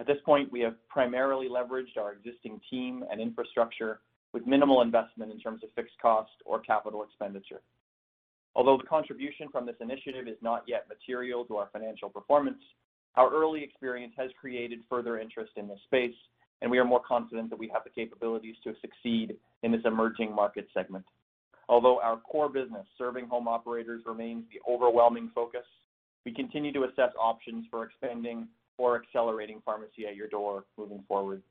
At 0.00 0.06
this 0.06 0.18
point, 0.26 0.52
we 0.52 0.60
have 0.60 0.74
primarily 0.90 1.48
leveraged 1.48 1.96
our 1.98 2.12
existing 2.12 2.60
team 2.70 3.02
and 3.10 3.22
infrastructure 3.22 4.00
with 4.34 4.46
minimal 4.46 4.82
investment 4.82 5.32
in 5.32 5.40
terms 5.40 5.64
of 5.64 5.70
fixed 5.74 5.96
cost 6.02 6.32
or 6.44 6.60
capital 6.60 7.02
expenditure. 7.02 7.62
Although 8.56 8.76
the 8.76 8.84
contribution 8.84 9.48
from 9.50 9.66
this 9.66 9.76
initiative 9.80 10.28
is 10.28 10.36
not 10.40 10.62
yet 10.66 10.86
material 10.88 11.44
to 11.46 11.56
our 11.56 11.68
financial 11.72 12.08
performance, 12.08 12.62
our 13.16 13.32
early 13.32 13.62
experience 13.62 14.12
has 14.16 14.30
created 14.40 14.80
further 14.88 15.18
interest 15.18 15.52
in 15.56 15.68
this 15.68 15.78
space, 15.84 16.14
and 16.62 16.70
we 16.70 16.78
are 16.78 16.84
more 16.84 17.00
confident 17.00 17.50
that 17.50 17.58
we 17.58 17.68
have 17.68 17.82
the 17.84 17.90
capabilities 17.90 18.56
to 18.64 18.74
succeed 18.80 19.36
in 19.62 19.72
this 19.72 19.82
emerging 19.84 20.34
market 20.34 20.68
segment. 20.72 21.04
Although 21.68 22.00
our 22.00 22.18
core 22.18 22.48
business, 22.48 22.86
serving 22.98 23.26
home 23.26 23.48
operators, 23.48 24.02
remains 24.06 24.44
the 24.52 24.60
overwhelming 24.70 25.30
focus, 25.34 25.64
we 26.24 26.32
continue 26.32 26.72
to 26.72 26.84
assess 26.84 27.10
options 27.18 27.66
for 27.70 27.84
expanding 27.84 28.48
or 28.78 28.96
accelerating 28.96 29.62
Pharmacy 29.64 30.06
at 30.08 30.16
Your 30.16 30.28
Door 30.28 30.64
moving 30.76 31.02
forward. 31.06 31.42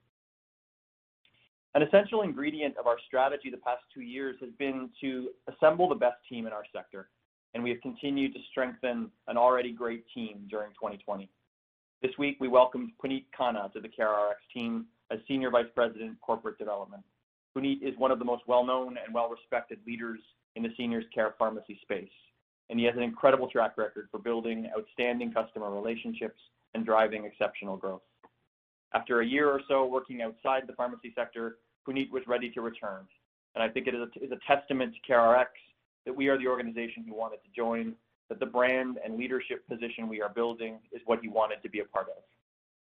An 1.75 1.81
essential 1.81 2.21
ingredient 2.21 2.77
of 2.77 2.85
our 2.85 2.97
strategy 3.07 3.49
the 3.49 3.57
past 3.57 3.81
two 3.91 4.01
years 4.01 4.35
has 4.41 4.51
been 4.59 4.91
to 5.01 5.29
assemble 5.47 5.89
the 5.89 5.95
best 5.95 6.17
team 6.29 6.45
in 6.45 6.53
our 6.53 6.63
sector, 6.71 7.09
and 7.55 7.63
we 7.63 7.71
have 7.71 7.81
continued 7.81 8.33
to 8.33 8.39
strengthen 8.51 9.09
an 9.27 9.37
already 9.37 9.71
great 9.71 10.05
team 10.13 10.45
during 10.51 10.69
2020. 10.73 11.27
This 12.03 12.11
week, 12.19 12.37
we 12.39 12.47
welcomed 12.47 12.91
Puneet 13.03 13.25
Khanna 13.37 13.73
to 13.73 13.79
the 13.79 13.87
CareRx 13.87 14.35
team 14.53 14.85
as 15.09 15.17
Senior 15.27 15.49
Vice 15.49 15.65
President, 15.73 16.15
Corporate 16.21 16.59
Development. 16.59 17.03
Puneet 17.57 17.81
is 17.81 17.97
one 17.97 18.11
of 18.11 18.19
the 18.19 18.25
most 18.25 18.43
well-known 18.45 18.97
and 19.03 19.11
well-respected 19.11 19.79
leaders 19.87 20.19
in 20.55 20.61
the 20.61 20.69
seniors 20.77 21.05
care 21.13 21.33
pharmacy 21.39 21.79
space, 21.81 22.11
and 22.69 22.79
he 22.79 22.85
has 22.85 22.95
an 22.95 23.01
incredible 23.01 23.47
track 23.47 23.79
record 23.79 24.09
for 24.11 24.19
building 24.19 24.69
outstanding 24.77 25.33
customer 25.33 25.71
relationships 25.71 26.39
and 26.75 26.85
driving 26.85 27.25
exceptional 27.25 27.77
growth. 27.77 28.01
After 28.95 29.21
a 29.21 29.25
year 29.25 29.49
or 29.49 29.61
so 29.67 29.85
working 29.85 30.21
outside 30.21 30.63
the 30.67 30.73
pharmacy 30.73 31.11
sector, 31.15 31.57
Puneet 31.87 32.11
was 32.11 32.23
ready 32.27 32.49
to 32.51 32.61
return, 32.61 33.05
and 33.55 33.63
I 33.63 33.69
think 33.69 33.87
it 33.87 33.95
is 33.95 34.31
a 34.31 34.37
testament 34.47 34.93
to 34.93 35.11
CareRx 35.11 35.47
that 36.05 36.15
we 36.15 36.27
are 36.27 36.37
the 36.37 36.47
organization 36.47 37.03
he 37.03 37.11
wanted 37.11 37.37
to 37.37 37.49
join, 37.55 37.93
that 38.29 38.39
the 38.39 38.45
brand 38.45 38.99
and 39.03 39.17
leadership 39.17 39.67
position 39.67 40.07
we 40.07 40.21
are 40.21 40.29
building 40.29 40.79
is 40.91 41.01
what 41.05 41.19
he 41.21 41.27
wanted 41.27 41.61
to 41.63 41.69
be 41.69 41.79
a 41.79 41.85
part 41.85 42.07
of. 42.07 42.23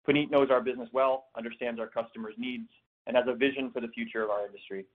Puneet 0.07 0.31
knows 0.31 0.51
our 0.51 0.61
business 0.61 0.89
well, 0.93 1.27
understands 1.37 1.79
our 1.79 1.87
customers' 1.87 2.35
needs, 2.39 2.69
and 3.07 3.17
has 3.17 3.27
a 3.29 3.35
vision 3.35 3.71
for 3.71 3.81
the 3.81 3.89
future 3.89 4.23
of 4.23 4.31
our 4.31 4.47
industry. 4.47 4.87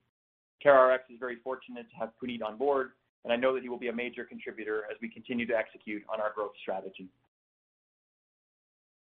CareRx 0.63 1.00
is 1.12 1.20
very 1.20 1.38
fortunate 1.43 1.89
to 1.89 1.96
have 1.96 2.10
Puneet 2.22 2.41
on 2.41 2.58
board, 2.58 2.91
and 3.24 3.32
I 3.32 3.36
know 3.36 3.53
that 3.53 3.63
he 3.63 3.70
will 3.70 3.79
be 3.79 3.89
a 3.89 3.93
major 3.93 4.24
contributor 4.25 4.84
as 4.91 4.98
we 5.01 5.10
continue 5.10 5.46
to 5.48 5.55
execute 5.55 6.03
on 6.12 6.20
our 6.20 6.32
growth 6.34 6.53
strategy. 6.62 7.08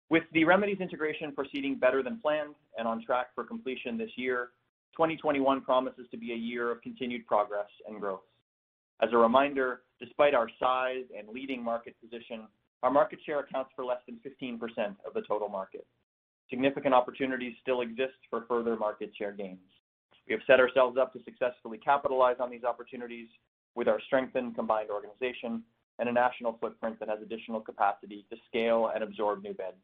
With 0.10 0.24
the 0.34 0.44
Remedy's 0.44 0.80
integration 0.80 1.32
proceeding 1.32 1.76
better 1.76 2.04
than 2.04 2.20
planned 2.20 2.56
and 2.78 2.88
on 2.88 3.04
track 3.04 3.28
for 3.34 3.44
completion 3.44 3.98
this 3.98 4.12
year, 4.16 4.50
2021 4.94 5.62
promises 5.62 6.06
to 6.12 6.18
be 6.18 6.32
a 6.32 6.36
year 6.36 6.72
of 6.72 6.82
continued 6.82 7.26
progress 7.26 7.68
and 7.88 8.00
growth. 8.00 8.22
As 9.02 9.10
a 9.12 9.18
reminder, 9.18 9.82
despite 10.00 10.34
our 10.34 10.50
size 10.60 11.04
and 11.18 11.28
leading 11.30 11.62
market 11.62 11.96
position, 12.00 12.48
our 12.84 12.92
market 12.92 13.20
share 13.26 13.40
accounts 13.40 13.72
for 13.76 13.84
less 13.84 13.98
than 14.06 14.20
15% 14.24 14.60
of 15.06 15.14
the 15.14 15.22
total 15.22 15.50
market. 15.50 15.86
Significant 16.50 16.94
opportunities 16.94 17.56
still 17.62 17.82
exist 17.82 18.14
for 18.30 18.46
further 18.48 18.76
market 18.76 19.12
share 19.18 19.32
gains. 19.32 19.58
We 20.28 20.34
have 20.34 20.42
set 20.46 20.60
ourselves 20.60 20.98
up 20.98 21.14
to 21.14 21.20
successfully 21.24 21.80
capitalize 21.80 22.38
on 22.40 22.52
these 22.52 22.64
opportunities 22.64 23.28
with 23.74 23.88
our 23.88 24.00
strengthened 24.06 24.56
combined 24.56 24.90
organization 24.92 25.64
and 26.00 26.10
a 26.10 26.12
national 26.12 26.58
footprint 26.60 27.00
that 27.00 27.10
has 27.10 27.20
additional 27.22 27.62
capacity 27.62 28.26
to 28.30 28.38
scale 28.48 28.92
and 28.94 29.04
absorb 29.04 29.44
new 29.44 29.54
beds. 29.54 29.78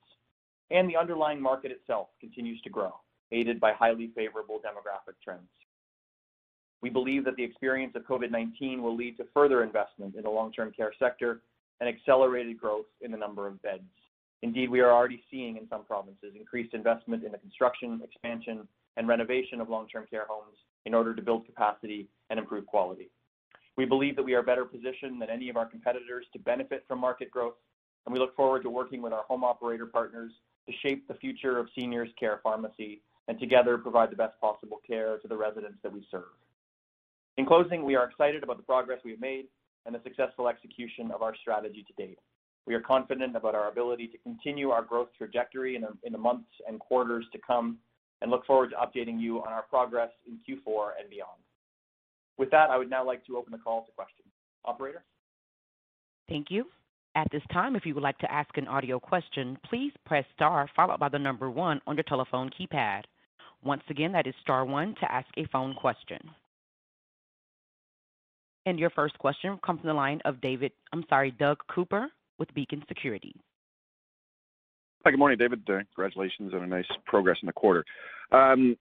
And 0.69 0.89
the 0.89 0.97
underlying 0.97 1.41
market 1.41 1.71
itself 1.71 2.07
continues 2.19 2.61
to 2.61 2.69
grow, 2.69 2.93
aided 3.31 3.59
by 3.59 3.73
highly 3.73 4.11
favorable 4.15 4.59
demographic 4.59 5.15
trends. 5.23 5.47
We 6.81 6.89
believe 6.89 7.25
that 7.25 7.35
the 7.35 7.43
experience 7.43 7.93
of 7.95 8.03
COVID-19 8.03 8.81
will 8.81 8.95
lead 8.95 9.17
to 9.17 9.25
further 9.33 9.63
investment 9.63 10.15
in 10.15 10.23
the 10.23 10.29
long-term 10.29 10.71
care 10.75 10.93
sector 10.97 11.41
and 11.79 11.87
accelerated 11.87 12.59
growth 12.59 12.85
in 13.01 13.11
the 13.11 13.17
number 13.17 13.47
of 13.47 13.61
beds. 13.61 13.83
Indeed, 14.41 14.71
we 14.71 14.79
are 14.79 14.91
already 14.91 15.23
seeing 15.29 15.57
in 15.57 15.67
some 15.69 15.85
provinces 15.85 16.33
increased 16.35 16.73
investment 16.73 17.23
in 17.23 17.31
the 17.31 17.37
construction, 17.37 18.01
expansion, 18.03 18.67
and 18.97 19.07
renovation 19.07 19.61
of 19.61 19.69
long-term 19.69 20.05
care 20.09 20.25
homes 20.27 20.57
in 20.85 20.93
order 20.93 21.13
to 21.13 21.21
build 21.21 21.45
capacity 21.45 22.07
and 22.29 22.39
improve 22.39 22.65
quality. 22.65 23.09
We 23.77 23.85
believe 23.85 24.15
that 24.15 24.23
we 24.23 24.33
are 24.33 24.43
better 24.43 24.65
positioned 24.65 25.21
than 25.21 25.29
any 25.29 25.49
of 25.49 25.57
our 25.57 25.65
competitors 25.65 26.25
to 26.33 26.39
benefit 26.39 26.83
from 26.87 26.99
market 26.99 27.31
growth, 27.31 27.55
and 28.05 28.13
we 28.13 28.19
look 28.19 28.35
forward 28.35 28.63
to 28.63 28.69
working 28.69 29.01
with 29.01 29.13
our 29.13 29.23
home 29.23 29.43
operator 29.43 29.85
partners 29.85 30.31
to 30.67 30.73
shape 30.81 31.07
the 31.07 31.13
future 31.15 31.57
of 31.57 31.67
seniors 31.75 32.09
care 32.19 32.39
pharmacy 32.43 33.01
and 33.27 33.39
together 33.39 33.77
provide 33.77 34.11
the 34.11 34.15
best 34.15 34.39
possible 34.41 34.81
care 34.85 35.17
to 35.19 35.27
the 35.27 35.37
residents 35.37 35.77
that 35.83 35.91
we 35.91 36.05
serve. 36.11 36.23
In 37.37 37.45
closing, 37.45 37.85
we 37.85 37.95
are 37.95 38.05
excited 38.09 38.43
about 38.43 38.57
the 38.57 38.63
progress 38.63 38.99
we 39.05 39.11
have 39.11 39.21
made 39.21 39.45
and 39.85 39.95
the 39.95 40.01
successful 40.03 40.47
execution 40.47 41.11
of 41.11 41.21
our 41.21 41.35
strategy 41.35 41.85
to 41.87 41.93
date. 41.93 42.19
We 42.67 42.75
are 42.75 42.81
confident 42.81 43.35
about 43.35 43.55
our 43.55 43.69
ability 43.69 44.07
to 44.09 44.17
continue 44.19 44.69
our 44.69 44.83
growth 44.83 45.09
trajectory 45.17 45.75
in 45.75 46.11
the 46.11 46.17
months 46.17 46.49
and 46.67 46.79
quarters 46.79 47.25
to 47.31 47.39
come 47.39 47.77
and 48.21 48.29
look 48.29 48.45
forward 48.45 48.71
to 48.71 48.75
updating 48.75 49.19
you 49.19 49.39
on 49.39 49.51
our 49.51 49.63
progress 49.63 50.11
in 50.27 50.37
Q4 50.47 50.91
and 50.99 51.09
beyond. 51.09 51.41
With 52.37 52.51
that, 52.51 52.69
I 52.69 52.77
would 52.77 52.89
now 52.89 53.05
like 53.05 53.25
to 53.27 53.37
open 53.37 53.51
the 53.51 53.57
call 53.57 53.85
to 53.85 53.91
questions. 53.91 54.27
Operator? 54.65 55.03
Thank 56.29 56.47
you. 56.49 56.65
At 57.15 57.27
this 57.31 57.41
time, 57.51 57.75
if 57.75 57.85
you 57.85 57.93
would 57.93 58.03
like 58.03 58.17
to 58.19 58.31
ask 58.31 58.55
an 58.57 58.67
audio 58.67 58.99
question, 58.99 59.57
please 59.69 59.91
press 60.05 60.23
star 60.33 60.69
followed 60.75 60.99
by 60.99 61.09
the 61.09 61.19
number 61.19 61.49
one 61.49 61.81
on 61.85 61.95
your 61.95 62.03
telephone 62.03 62.49
keypad. 62.49 63.03
Once 63.63 63.83
again, 63.89 64.11
that 64.13 64.27
is 64.27 64.33
star 64.41 64.65
one 64.65 64.95
to 65.01 65.11
ask 65.11 65.27
a 65.37 65.45
phone 65.51 65.73
question. 65.75 66.19
And 68.65 68.79
Your 68.79 68.91
first 68.91 69.17
question 69.17 69.59
comes 69.65 69.81
from 69.81 69.87
the 69.87 69.93
line 69.93 70.21
of 70.23 70.39
David, 70.39 70.71
I'm 70.93 71.03
sorry, 71.09 71.31
Doug 71.31 71.57
Cooper 71.67 72.07
with 72.37 72.53
Beacon 72.53 72.83
Securities. 72.87 73.35
Hi, 75.03 75.09
good 75.09 75.19
morning, 75.19 75.39
David. 75.39 75.61
Uh, 75.67 75.79
congratulations 75.95 76.53
on 76.53 76.63
a 76.63 76.67
nice 76.67 76.85
progress 77.07 77.37
in 77.41 77.47
the 77.47 77.53
quarter. 77.53 77.83
Um, 78.31 78.77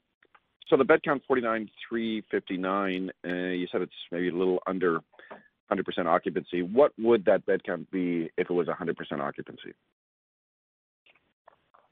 so 0.70 0.76
the 0.76 0.84
bed 0.84 1.02
count 1.02 1.22
49,359, 1.26 3.10
uh, 3.24 3.28
you 3.28 3.66
said 3.72 3.82
it's 3.82 3.92
maybe 4.12 4.28
a 4.28 4.32
little 4.32 4.60
under 4.68 5.00
100% 5.70 6.06
occupancy. 6.06 6.62
What 6.62 6.92
would 6.96 7.24
that 7.24 7.44
bed 7.44 7.64
count 7.64 7.90
be 7.90 8.30
if 8.38 8.48
it 8.48 8.52
was 8.52 8.68
100% 8.68 9.20
occupancy? 9.20 9.74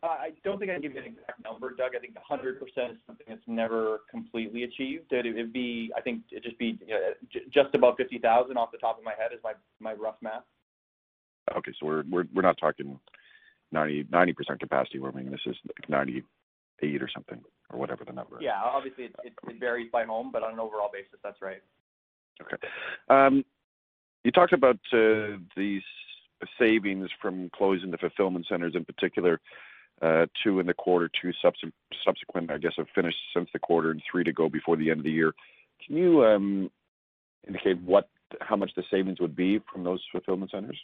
Uh, 0.01 0.07
I 0.07 0.31
don't 0.45 0.61
think 0.61 0.71
I 0.71 0.75
can 0.75 0.83
give 0.83 0.95
you 0.95 1.01
an 1.01 1.07
exact 1.07 1.43
number, 1.43 1.75
Doug. 1.75 1.97
I 1.97 1.99
think 1.99 2.15
100% 2.15 2.53
is 2.93 2.97
something 3.05 3.27
that's 3.29 3.43
never 3.49 4.03
completely 4.09 4.63
achieved. 4.63 5.07
It, 5.11 5.35
would 5.35 5.53
be, 5.53 5.91
I 5.97 6.01
think, 6.01 6.23
it'd 6.31 6.45
just 6.45 6.57
be 6.59 6.79
you 6.87 6.95
know, 6.95 7.01
j- 7.33 7.47
just 7.53 7.75
above 7.75 7.97
50,000 7.97 8.57
off 8.57 8.71
the 8.71 8.79
top 8.79 8.97
of 8.97 9.03
my 9.03 9.15
head 9.19 9.33
is 9.35 9.41
my, 9.43 9.55
my 9.81 9.95
rough 9.95 10.15
math. 10.23 10.45
Okay, 11.57 11.73
so 11.81 11.87
we're 11.87 12.05
we're 12.11 12.25
we're 12.35 12.43
not 12.43 12.59
talking 12.59 13.01
90 13.73 14.05
percent 14.35 14.61
capacity. 14.61 14.99
We're 14.99 15.13
I 15.13 15.31
this 15.31 15.41
is 15.47 15.57
90 15.89 16.23
eight 16.83 17.03
or 17.03 17.09
something 17.13 17.41
or 17.71 17.79
whatever 17.79 18.05
the 18.05 18.13
number 18.13 18.39
is. 18.39 18.45
Yeah. 18.45 18.61
Obviously, 18.63 19.05
it, 19.05 19.17
it, 19.25 19.33
it 19.49 19.61
varies 19.61 19.89
by 19.93 20.05
home, 20.05 20.31
but 20.33 20.43
on 20.43 20.53
an 20.53 20.61
overall 20.61 20.91
basis, 20.93 21.19
that's 21.23 21.41
right. 21.43 21.63
Okay. 22.41 22.57
Um, 23.09 23.45
you 24.25 24.31
talked 24.31 24.53
about 24.53 24.79
uh, 24.93 25.39
these 25.57 25.83
savings 26.59 27.09
from 27.21 27.51
closing 27.55 27.91
the 27.91 27.99
fulfillment 27.99 28.47
centers 28.49 28.75
in 28.75 28.85
particular, 28.85 29.41
uh, 30.03 30.27
two 30.43 30.61
in 30.61 30.67
the 30.67 30.75
quarter, 30.75 31.11
two 31.21 31.33
subsequent, 32.05 32.51
I 32.51 32.59
guess, 32.59 32.75
have 32.77 32.87
finished 32.95 33.19
since 33.35 33.49
the 33.53 33.59
quarter 33.59 33.91
and 33.91 34.03
three 34.11 34.25
to 34.25 34.33
go 34.33 34.49
before 34.49 34.77
the 34.77 34.91
end 34.91 35.01
of 35.01 35.05
the 35.05 35.11
year. 35.11 35.35
Can 35.85 35.97
you 35.97 36.25
um, 36.25 36.71
indicate 37.47 37.81
what, 37.83 38.09
how 38.41 38.57
much 38.57 38.71
the 38.77 38.85
savings 38.91 39.21
would 39.21 39.35
be 39.35 39.61
from 39.73 39.85
those 39.85 40.03
fulfillment 40.13 40.51
centers? 40.51 40.79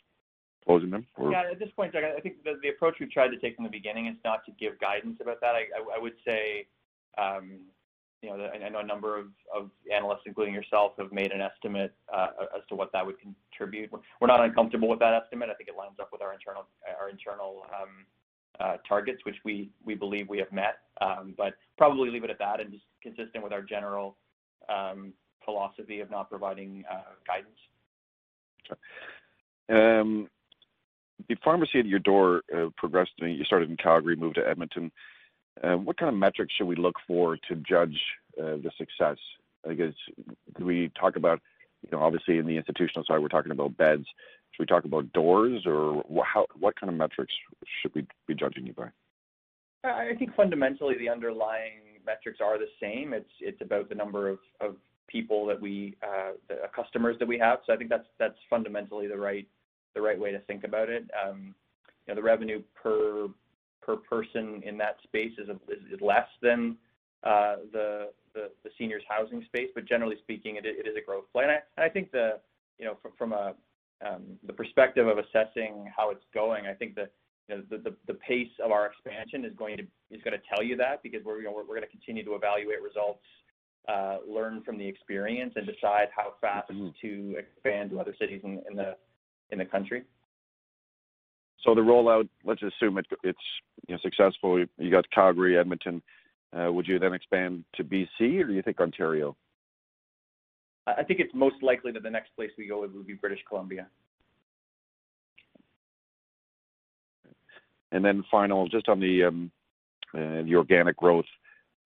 Closing 0.66 0.90
them? 0.90 1.06
Yeah. 1.20 1.44
At 1.50 1.58
this 1.58 1.70
point, 1.76 1.92
Doug, 1.92 2.04
I 2.04 2.20
think 2.20 2.36
the 2.44 2.68
approach 2.68 2.96
we've 3.00 3.10
tried 3.10 3.28
to 3.28 3.38
take 3.38 3.56
from 3.56 3.64
the 3.64 3.70
beginning 3.70 4.06
is 4.06 4.16
not 4.24 4.44
to 4.46 4.52
give 4.52 4.78
guidance 4.80 5.18
about 5.20 5.40
that. 5.40 5.54
I 5.54 5.98
would 5.98 6.14
say, 6.26 6.66
um, 7.18 7.60
you 8.22 8.30
know, 8.30 8.46
I 8.46 8.68
know 8.70 8.80
a 8.80 8.84
number 8.84 9.18
of 9.18 9.70
analysts, 9.92 10.22
including 10.26 10.54
yourself, 10.54 10.92
have 10.98 11.12
made 11.12 11.32
an 11.32 11.40
estimate 11.40 11.92
uh, 12.12 12.28
as 12.56 12.62
to 12.70 12.74
what 12.74 12.90
that 12.92 13.04
would 13.04 13.16
contribute. 13.20 13.90
We're 14.20 14.28
not 14.28 14.42
uncomfortable 14.42 14.88
with 14.88 15.00
that 15.00 15.14
estimate. 15.14 15.50
I 15.50 15.54
think 15.54 15.68
it 15.68 15.76
lines 15.76 15.96
up 16.00 16.08
with 16.12 16.22
our 16.22 16.32
internal 16.32 17.66
um, 17.80 18.06
uh, 18.60 18.76
targets, 18.88 19.20
which 19.24 19.36
we 19.44 19.70
believe 19.98 20.28
we 20.28 20.38
have 20.38 20.52
met. 20.52 20.78
Um 21.00 21.34
but 21.36 21.54
probably 21.76 22.08
leave 22.08 22.22
it 22.24 22.30
at 22.30 22.38
that 22.38 22.60
and 22.60 22.70
just 22.70 22.84
consistent 23.02 23.42
with 23.42 23.52
our 23.52 23.62
general 23.62 24.16
um, 24.68 25.12
philosophy 25.44 26.00
of 26.00 26.10
not 26.10 26.30
providing 26.30 26.84
uh, 26.90 27.02
guidance. 27.26 27.58
The 31.28 31.36
pharmacy 31.42 31.78
at 31.78 31.86
your 31.86 31.98
door 31.98 32.42
uh, 32.54 32.68
progressed. 32.76 33.12
You 33.18 33.44
started 33.44 33.70
in 33.70 33.76
Calgary, 33.76 34.16
moved 34.16 34.36
to 34.36 34.46
Edmonton. 34.46 34.92
Uh, 35.62 35.76
what 35.76 35.96
kind 35.96 36.08
of 36.08 36.18
metrics 36.18 36.52
should 36.54 36.66
we 36.66 36.76
look 36.76 36.96
for 37.06 37.36
to 37.48 37.56
judge 37.56 37.98
uh, 38.38 38.56
the 38.56 38.70
success? 38.76 39.16
I 39.68 39.74
guess, 39.74 39.94
do 40.58 40.64
we 40.64 40.90
talk 40.98 41.16
about, 41.16 41.40
you 41.82 41.90
know, 41.90 42.02
obviously 42.02 42.38
in 42.38 42.46
the 42.46 42.56
institutional 42.56 43.04
side, 43.04 43.18
we're 43.20 43.28
talking 43.28 43.52
about 43.52 43.76
beds. 43.76 44.06
Should 44.50 44.62
we 44.62 44.66
talk 44.66 44.84
about 44.84 45.12
doors, 45.12 45.62
or 45.66 46.02
what 46.08 46.78
kind 46.78 46.90
of 46.90 46.94
metrics 46.94 47.32
should 47.80 47.94
we 47.94 48.06
be 48.26 48.34
judging 48.34 48.66
you 48.66 48.72
by? 48.72 48.88
I 49.84 50.14
think 50.18 50.34
fundamentally 50.34 50.96
the 50.98 51.08
underlying 51.08 52.00
metrics 52.06 52.40
are 52.40 52.58
the 52.58 52.68
same. 52.80 53.12
It's 53.12 53.30
it's 53.40 53.60
about 53.60 53.88
the 53.88 53.94
number 53.94 54.28
of 54.28 54.38
of 54.60 54.76
people 55.08 55.46
that 55.46 55.60
we, 55.60 55.96
uh, 56.02 56.32
the 56.48 56.56
customers 56.74 57.16
that 57.18 57.28
we 57.28 57.38
have. 57.38 57.58
So 57.66 57.72
I 57.72 57.76
think 57.76 57.90
that's 57.90 58.06
that's 58.18 58.38
fundamentally 58.48 59.06
the 59.06 59.16
right 59.16 59.46
way 60.02 60.32
to 60.32 60.40
think 60.40 60.64
about 60.64 60.88
it. 60.88 61.04
Um, 61.14 61.54
you 62.06 62.14
know, 62.14 62.20
The 62.20 62.22
revenue 62.22 62.62
per 62.74 63.28
per 63.82 63.96
person 63.96 64.62
in 64.64 64.78
that 64.78 64.96
space 65.02 65.32
is 65.38 66.00
less 66.00 66.28
than 66.40 66.76
uh, 67.22 67.56
the 67.72 68.08
the 68.34 68.50
seniors 68.76 69.02
housing 69.08 69.44
space. 69.44 69.68
But 69.74 69.86
generally 69.86 70.16
speaking, 70.22 70.56
it 70.56 70.66
is 70.66 70.96
a 70.96 71.04
growth 71.04 71.24
play. 71.32 71.44
And 71.44 71.52
I 71.52 71.86
I 71.86 71.88
think 71.88 72.10
the 72.10 72.40
you 72.78 72.86
know 72.86 72.96
from 73.16 73.32
a 73.32 73.54
um, 74.04 74.38
the 74.46 74.52
perspective 74.52 75.06
of 75.06 75.18
assessing 75.18 75.90
how 75.96 76.10
it's 76.10 76.24
going, 76.34 76.66
I 76.66 76.74
think 76.74 76.94
the 76.94 77.08
the, 77.48 77.94
the 78.06 78.14
pace 78.14 78.50
of 78.64 78.70
our 78.70 78.86
expansion 78.86 79.44
is 79.44 79.52
going 79.56 79.76
to 79.76 79.82
is 80.10 80.22
going 80.22 80.32
to 80.32 80.42
tell 80.52 80.62
you 80.62 80.76
that 80.76 81.02
because 81.02 81.22
we're 81.24 81.42
going 81.42 81.80
to 81.82 81.86
continue 81.88 82.24
to 82.24 82.34
evaluate 82.34 82.82
results, 82.82 83.24
uh, 83.88 84.18
learn 84.26 84.62
from 84.62 84.78
the 84.78 84.86
experience, 84.86 85.52
and 85.56 85.66
decide 85.66 86.08
how 86.16 86.34
fast 86.40 86.70
mm-hmm. 86.70 86.88
to 87.02 87.36
expand 87.38 87.90
to 87.90 88.00
other 88.00 88.14
cities 88.18 88.40
in 88.44 88.76
the 88.76 88.96
country. 89.64 90.04
So 91.62 91.74
the 91.74 91.80
rollout, 91.80 92.28
let's 92.44 92.62
assume 92.62 93.00
it's 93.22 94.02
successful. 94.02 94.64
You 94.78 94.90
got 94.90 95.10
Calgary, 95.10 95.58
Edmonton. 95.58 96.02
Uh, 96.52 96.70
would 96.70 96.86
you 96.86 96.98
then 96.98 97.14
expand 97.14 97.64
to 97.74 97.84
B.C., 97.84 98.40
or 98.40 98.44
do 98.44 98.52
you 98.52 98.62
think 98.62 98.80
Ontario? 98.80 99.36
I 100.86 101.02
think 101.02 101.20
it's 101.20 101.34
most 101.34 101.62
likely 101.62 101.90
that 101.92 102.02
the 102.02 102.10
next 102.10 102.36
place 102.36 102.50
we 102.58 102.66
go 102.66 102.80
would 102.80 103.06
be 103.06 103.14
British 103.14 103.40
Columbia. 103.48 103.86
And 107.90 108.04
then 108.04 108.24
final, 108.30 108.68
just 108.68 108.88
on 108.88 109.00
the 109.00 109.24
um, 109.24 109.50
uh, 110.14 110.42
the 110.42 110.54
organic 110.54 110.96
growth. 110.96 111.24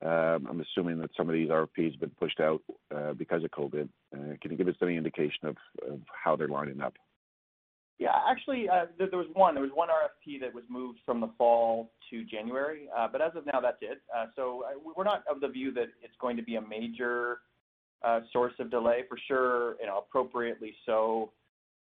Um, 0.04 0.46
I'm 0.48 0.60
assuming 0.60 0.98
that 0.98 1.10
some 1.16 1.28
of 1.28 1.34
these 1.34 1.48
RFPs 1.48 1.92
have 1.92 2.00
been 2.00 2.10
pushed 2.20 2.40
out 2.40 2.62
uh, 2.94 3.14
because 3.14 3.42
of 3.42 3.50
COVID. 3.50 3.88
Can 4.12 4.50
you 4.50 4.56
give 4.56 4.68
us 4.68 4.74
any 4.82 4.96
indication 4.96 5.48
of 5.48 5.56
how 6.12 6.36
they're 6.36 6.46
lining 6.46 6.80
up? 6.80 6.94
Yeah. 7.98 8.14
Actually, 8.28 8.68
uh, 8.68 8.86
there 8.96 9.08
there 9.10 9.18
was 9.18 9.28
one 9.34 9.54
There 9.54 9.62
was 9.62 9.72
one 9.74 9.88
RFP 9.88 10.40
that 10.40 10.54
was 10.54 10.64
moved 10.68 11.00
from 11.04 11.20
the 11.20 11.30
fall 11.36 11.90
to 12.10 12.24
January. 12.24 12.88
Uh, 12.96 13.08
but 13.10 13.20
as 13.20 13.32
of 13.34 13.44
now, 13.46 13.60
that's 13.60 13.78
it. 13.80 14.00
Uh, 14.16 14.26
so 14.36 14.64
uh, 14.66 14.78
we're 14.96 15.04
not 15.04 15.24
of 15.30 15.40
the 15.40 15.48
view 15.48 15.72
that 15.72 15.88
it's 16.02 16.14
going 16.20 16.36
to 16.36 16.42
be 16.42 16.56
a 16.56 16.60
major 16.60 17.38
source 18.32 18.54
of 18.60 18.70
delay. 18.70 19.02
For 19.08 19.18
sure, 19.26 19.76
you 19.80 19.86
know, 19.86 19.98
appropriately 19.98 20.74
so, 20.86 21.32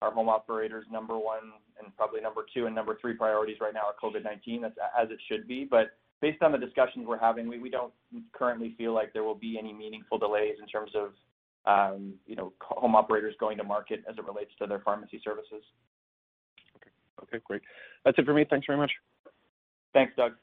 our 0.01 0.11
home 0.11 0.29
operators' 0.29 0.85
number 0.91 1.17
one 1.17 1.51
and 1.83 1.95
probably 1.95 2.21
number 2.21 2.45
two 2.53 2.65
and 2.65 2.73
number 2.73 2.97
three 2.99 3.13
priorities 3.13 3.57
right 3.61 3.73
now 3.73 3.81
are 3.81 3.95
COVID-19. 4.01 4.61
That's 4.61 4.75
as 4.99 5.09
it 5.11 5.19
should 5.27 5.47
be. 5.47 5.67
But 5.69 5.91
based 6.21 6.41
on 6.41 6.51
the 6.51 6.57
discussions 6.57 7.05
we're 7.07 7.19
having, 7.19 7.47
we 7.47 7.59
we 7.59 7.69
don't 7.69 7.93
currently 8.33 8.73
feel 8.77 8.93
like 8.93 9.13
there 9.13 9.23
will 9.23 9.35
be 9.35 9.57
any 9.59 9.73
meaningful 9.73 10.17
delays 10.17 10.55
in 10.59 10.67
terms 10.67 10.91
of 10.95 11.11
um, 11.65 12.13
you 12.25 12.35
know 12.35 12.53
home 12.61 12.95
operators 12.95 13.35
going 13.39 13.57
to 13.57 13.63
market 13.63 14.03
as 14.09 14.17
it 14.17 14.25
relates 14.25 14.51
to 14.59 14.65
their 14.65 14.79
pharmacy 14.79 15.21
services. 15.23 15.63
Okay, 17.23 17.39
great. 17.43 17.61
That's 18.05 18.17
it 18.17 18.25
for 18.25 18.33
me. 18.33 18.45
Thanks 18.49 18.65
very 18.65 18.77
much. 18.77 18.91
Thanks, 19.93 20.13
Doug. 20.15 20.33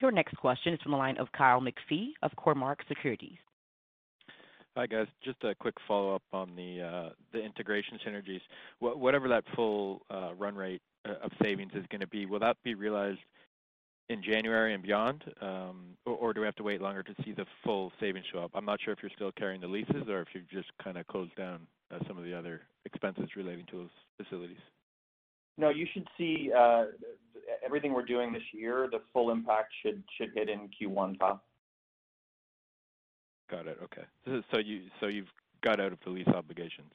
Your 0.00 0.10
next 0.10 0.36
question 0.36 0.74
is 0.74 0.80
from 0.82 0.92
the 0.92 0.98
line 0.98 1.16
of 1.18 1.30
Kyle 1.32 1.60
McPhee 1.60 2.10
of 2.22 2.32
Cormark 2.36 2.76
Securities. 2.88 3.38
Hi, 4.76 4.86
guys. 4.86 5.06
Just 5.22 5.44
a 5.44 5.54
quick 5.54 5.74
follow-up 5.86 6.22
on 6.32 6.56
the 6.56 7.12
integration 7.38 7.98
synergies. 8.06 8.40
Whatever 8.80 9.28
that 9.28 9.44
full 9.54 10.02
uh, 10.10 10.30
run 10.38 10.54
rate 10.54 10.80
uh, 11.06 11.14
of 11.22 11.30
savings 11.42 11.72
is 11.74 11.84
going 11.90 12.00
to 12.00 12.06
be, 12.06 12.26
will 12.26 12.40
that 12.40 12.56
be 12.64 12.74
realized 12.74 13.20
in 14.08 14.22
January 14.22 14.74
and 14.74 14.82
beyond? 14.82 15.24
Um, 15.40 15.96
or 16.06 16.32
do 16.32 16.40
we 16.40 16.46
have 16.46 16.56
to 16.56 16.62
wait 16.62 16.80
longer 16.80 17.02
to 17.02 17.14
see 17.24 17.32
the 17.32 17.46
full 17.64 17.92
savings 18.00 18.26
show 18.32 18.40
up? 18.40 18.50
I'm 18.54 18.64
not 18.64 18.80
sure 18.82 18.92
if 18.92 19.00
you're 19.02 19.10
still 19.14 19.32
carrying 19.32 19.60
the 19.60 19.66
leases 19.68 20.08
or 20.08 20.20
if 20.22 20.28
you've 20.32 20.48
just 20.48 20.70
kind 20.82 20.96
of 20.96 21.06
closed 21.06 21.36
down 21.36 21.66
uh, 21.90 21.98
some 22.08 22.16
of 22.18 22.24
the 22.24 22.34
other 22.34 22.62
expenses 22.84 23.28
relating 23.36 23.66
to 23.66 23.76
those 23.76 24.24
facilities. 24.24 24.56
No, 25.58 25.68
you 25.68 25.86
should 25.92 26.06
see 26.16 26.50
uh, 26.56 26.84
everything 27.64 27.92
we're 27.92 28.04
doing 28.04 28.32
this 28.32 28.42
year, 28.52 28.88
the 28.90 29.00
full 29.12 29.30
impact 29.30 29.72
should 29.82 30.02
should 30.16 30.30
hit 30.34 30.48
in 30.48 30.68
Q1, 30.68 31.18
Kyle. 31.18 31.42
Got 33.50 33.66
it. 33.66 33.78
Okay. 33.82 34.02
Is, 34.26 34.44
so 34.50 35.06
You've 35.06 35.26
got 35.62 35.78
out 35.78 35.92
of 35.92 35.98
the 36.04 36.10
lease 36.10 36.28
obligations? 36.28 36.92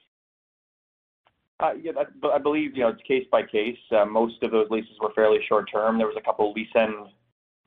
Uh, 1.59 1.73
yeah. 1.81 1.91
I 2.33 2.37
believe 2.39 2.75
you 2.75 2.83
know 2.83 2.89
it's 2.89 3.01
case 3.03 3.25
by 3.31 3.43
case. 3.43 3.77
Uh, 3.91 4.05
most 4.05 4.41
of 4.43 4.51
those 4.51 4.67
leases 4.69 4.93
were 5.01 5.13
fairly 5.13 5.39
short-term. 5.47 5.97
There 5.97 6.07
was 6.07 6.17
a 6.17 6.21
couple 6.21 6.51
lease 6.53 6.67
end 6.75 6.93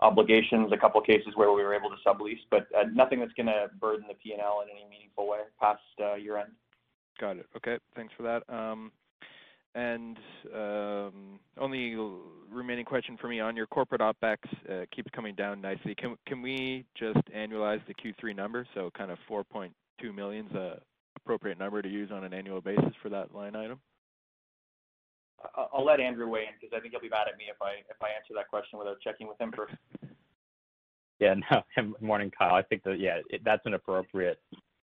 obligations, 0.00 0.72
a 0.72 0.76
couple 0.76 1.00
cases 1.02 1.32
where 1.34 1.52
we 1.52 1.62
were 1.62 1.74
able 1.74 1.90
to 1.90 1.96
sublease, 2.06 2.40
but 2.50 2.66
nothing 2.92 3.20
that's 3.20 3.32
going 3.34 3.46
to 3.46 3.68
burden 3.78 4.06
the 4.08 4.14
P&L 4.14 4.62
in 4.62 4.70
any 4.70 4.88
meaningful 4.88 5.28
way 5.28 5.40
past 5.60 5.82
year-end. 6.18 6.52
Got 7.20 7.36
it. 7.36 7.46
Okay. 7.54 7.78
Thanks 7.94 8.14
for 8.16 8.22
that. 8.22 8.42
Um, 8.48 8.92
And 9.74 10.16
um, 10.54 11.38
only 11.58 11.96
remaining 12.50 12.84
question 12.84 13.16
for 13.20 13.28
me 13.28 13.38
on 13.38 13.56
your 13.56 13.66
corporate 13.66 14.00
OpEx 14.00 14.38
uh, 14.68 14.84
keeps 14.94 15.08
coming 15.14 15.34
down 15.36 15.60
nicely. 15.60 15.94
Can 15.94 16.42
we 16.42 16.84
just 16.98 17.20
annualize 17.36 17.80
the 17.86 17.94
Q3 17.94 18.34
number? 18.34 18.66
So 18.74 18.90
kind 18.96 19.12
of 19.12 19.18
4.2 19.30 20.14
million 20.14 20.46
is 20.46 20.54
a 20.54 20.80
appropriate 21.16 21.58
number 21.58 21.82
to 21.82 21.88
use 21.88 22.10
on 22.12 22.24
an 22.24 22.34
annual 22.34 22.60
basis 22.60 22.92
for 23.02 23.08
that 23.10 23.34
line 23.34 23.54
item? 23.54 23.78
I'll 25.54 25.84
let 25.84 26.00
Andrew 26.00 26.28
weigh 26.28 26.42
in 26.42 26.54
because 26.60 26.76
I 26.76 26.80
think 26.80 26.92
he'll 26.92 27.00
be 27.00 27.08
mad 27.08 27.26
at 27.32 27.38
me 27.38 27.44
if 27.48 27.62
I 27.62 27.80
if 27.88 27.96
I 28.02 28.08
answer 28.14 28.34
that 28.34 28.48
question 28.48 28.78
without 28.78 29.00
checking 29.00 29.26
with 29.26 29.40
him 29.40 29.52
first. 29.56 29.74
Yeah. 31.18 31.34
No. 31.50 31.94
Morning, 32.00 32.32
Kyle. 32.36 32.54
I 32.54 32.62
think 32.62 32.82
that, 32.84 32.98
yeah, 32.98 33.18
that's 33.44 33.64
an 33.66 33.74
appropriate 33.74 34.40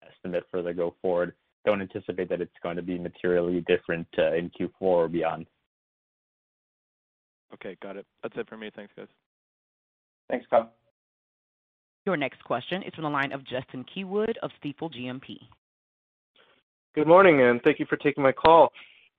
estimate 0.07 0.44
for 0.51 0.62
the 0.62 0.75
go 0.75 0.94
forward. 1.01 1.35
Don't 1.64 1.81
anticipate 1.81 2.29
that 2.29 2.40
it's 2.40 2.53
going 2.62 2.77
to 2.77 2.83
be 2.83 2.98
materially 2.98 3.62
different 3.66 4.07
uh, 4.18 4.35
in 4.35 4.50
Q4 4.50 4.70
or 4.81 5.09
beyond. 5.09 5.46
Okay. 7.55 7.77
Got 7.83 7.96
it. 7.96 8.07
That's 8.22 8.37
it 8.37 8.48
for 8.48 8.57
me. 8.57 8.70
Thanks, 8.74 8.92
guys. 8.96 9.09
Thanks, 10.29 10.46
Kyle. 10.50 10.72
Your 12.07 12.16
next 12.16 12.44
question 12.44 12.83
is 12.83 12.92
from 12.94 13.05
the 13.05 13.11
line 13.11 13.33
of 13.33 13.44
Justin 13.44 13.85
Keywood 13.85 14.35
of 14.42 14.50
Stifel 14.62 14.92
GMP. 14.92 15.38
Good 16.94 17.07
morning, 17.09 17.40
and 17.40 17.62
thank 17.62 17.79
you 17.81 17.87
for 17.88 17.96
taking 17.96 18.22
my 18.22 18.33
call. 18.33 18.70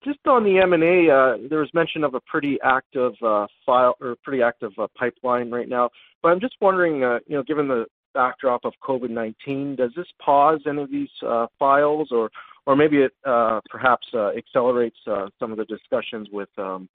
Just 0.03 0.19
on 0.27 0.43
the 0.43 0.59
M&A, 0.59 1.09
uh, 1.09 1.47
there 1.49 1.59
was 1.59 1.69
mention 1.73 2.03
of 2.03 2.13
a 2.13 2.21
pretty 2.21 2.59
active 2.63 3.13
uh, 3.25 3.47
file 3.65 3.95
or 3.99 4.15
pretty 4.23 4.43
active 4.43 4.71
pipeline 4.95 5.49
right 5.49 5.67
now. 5.67 5.89
But 6.21 6.31
I'm 6.31 6.39
just 6.39 6.55
wondering, 6.61 6.99
you 6.99 7.35
know, 7.35 7.43
given 7.43 7.67
the 7.67 7.85
backdrop 8.15 8.65
of 8.65 8.73
COVID-19, 8.81 9.77
does 9.77 9.91
this 9.95 10.07
pause 10.23 10.61
any 10.67 10.81
of 10.81 10.89
these 10.89 11.09
uh, 11.23 11.45
files 11.59 12.09
or 12.11 12.31
maybe 12.75 12.97
it 12.97 13.11
uh, 13.25 13.59
perhaps 13.69 14.07
uh, 14.15 14.29
accelerates 14.29 14.97
some 15.05 15.51
of 15.51 15.57
the 15.57 15.65
discussions 15.65 16.27
with, 16.31 16.49
um, 16.57 16.89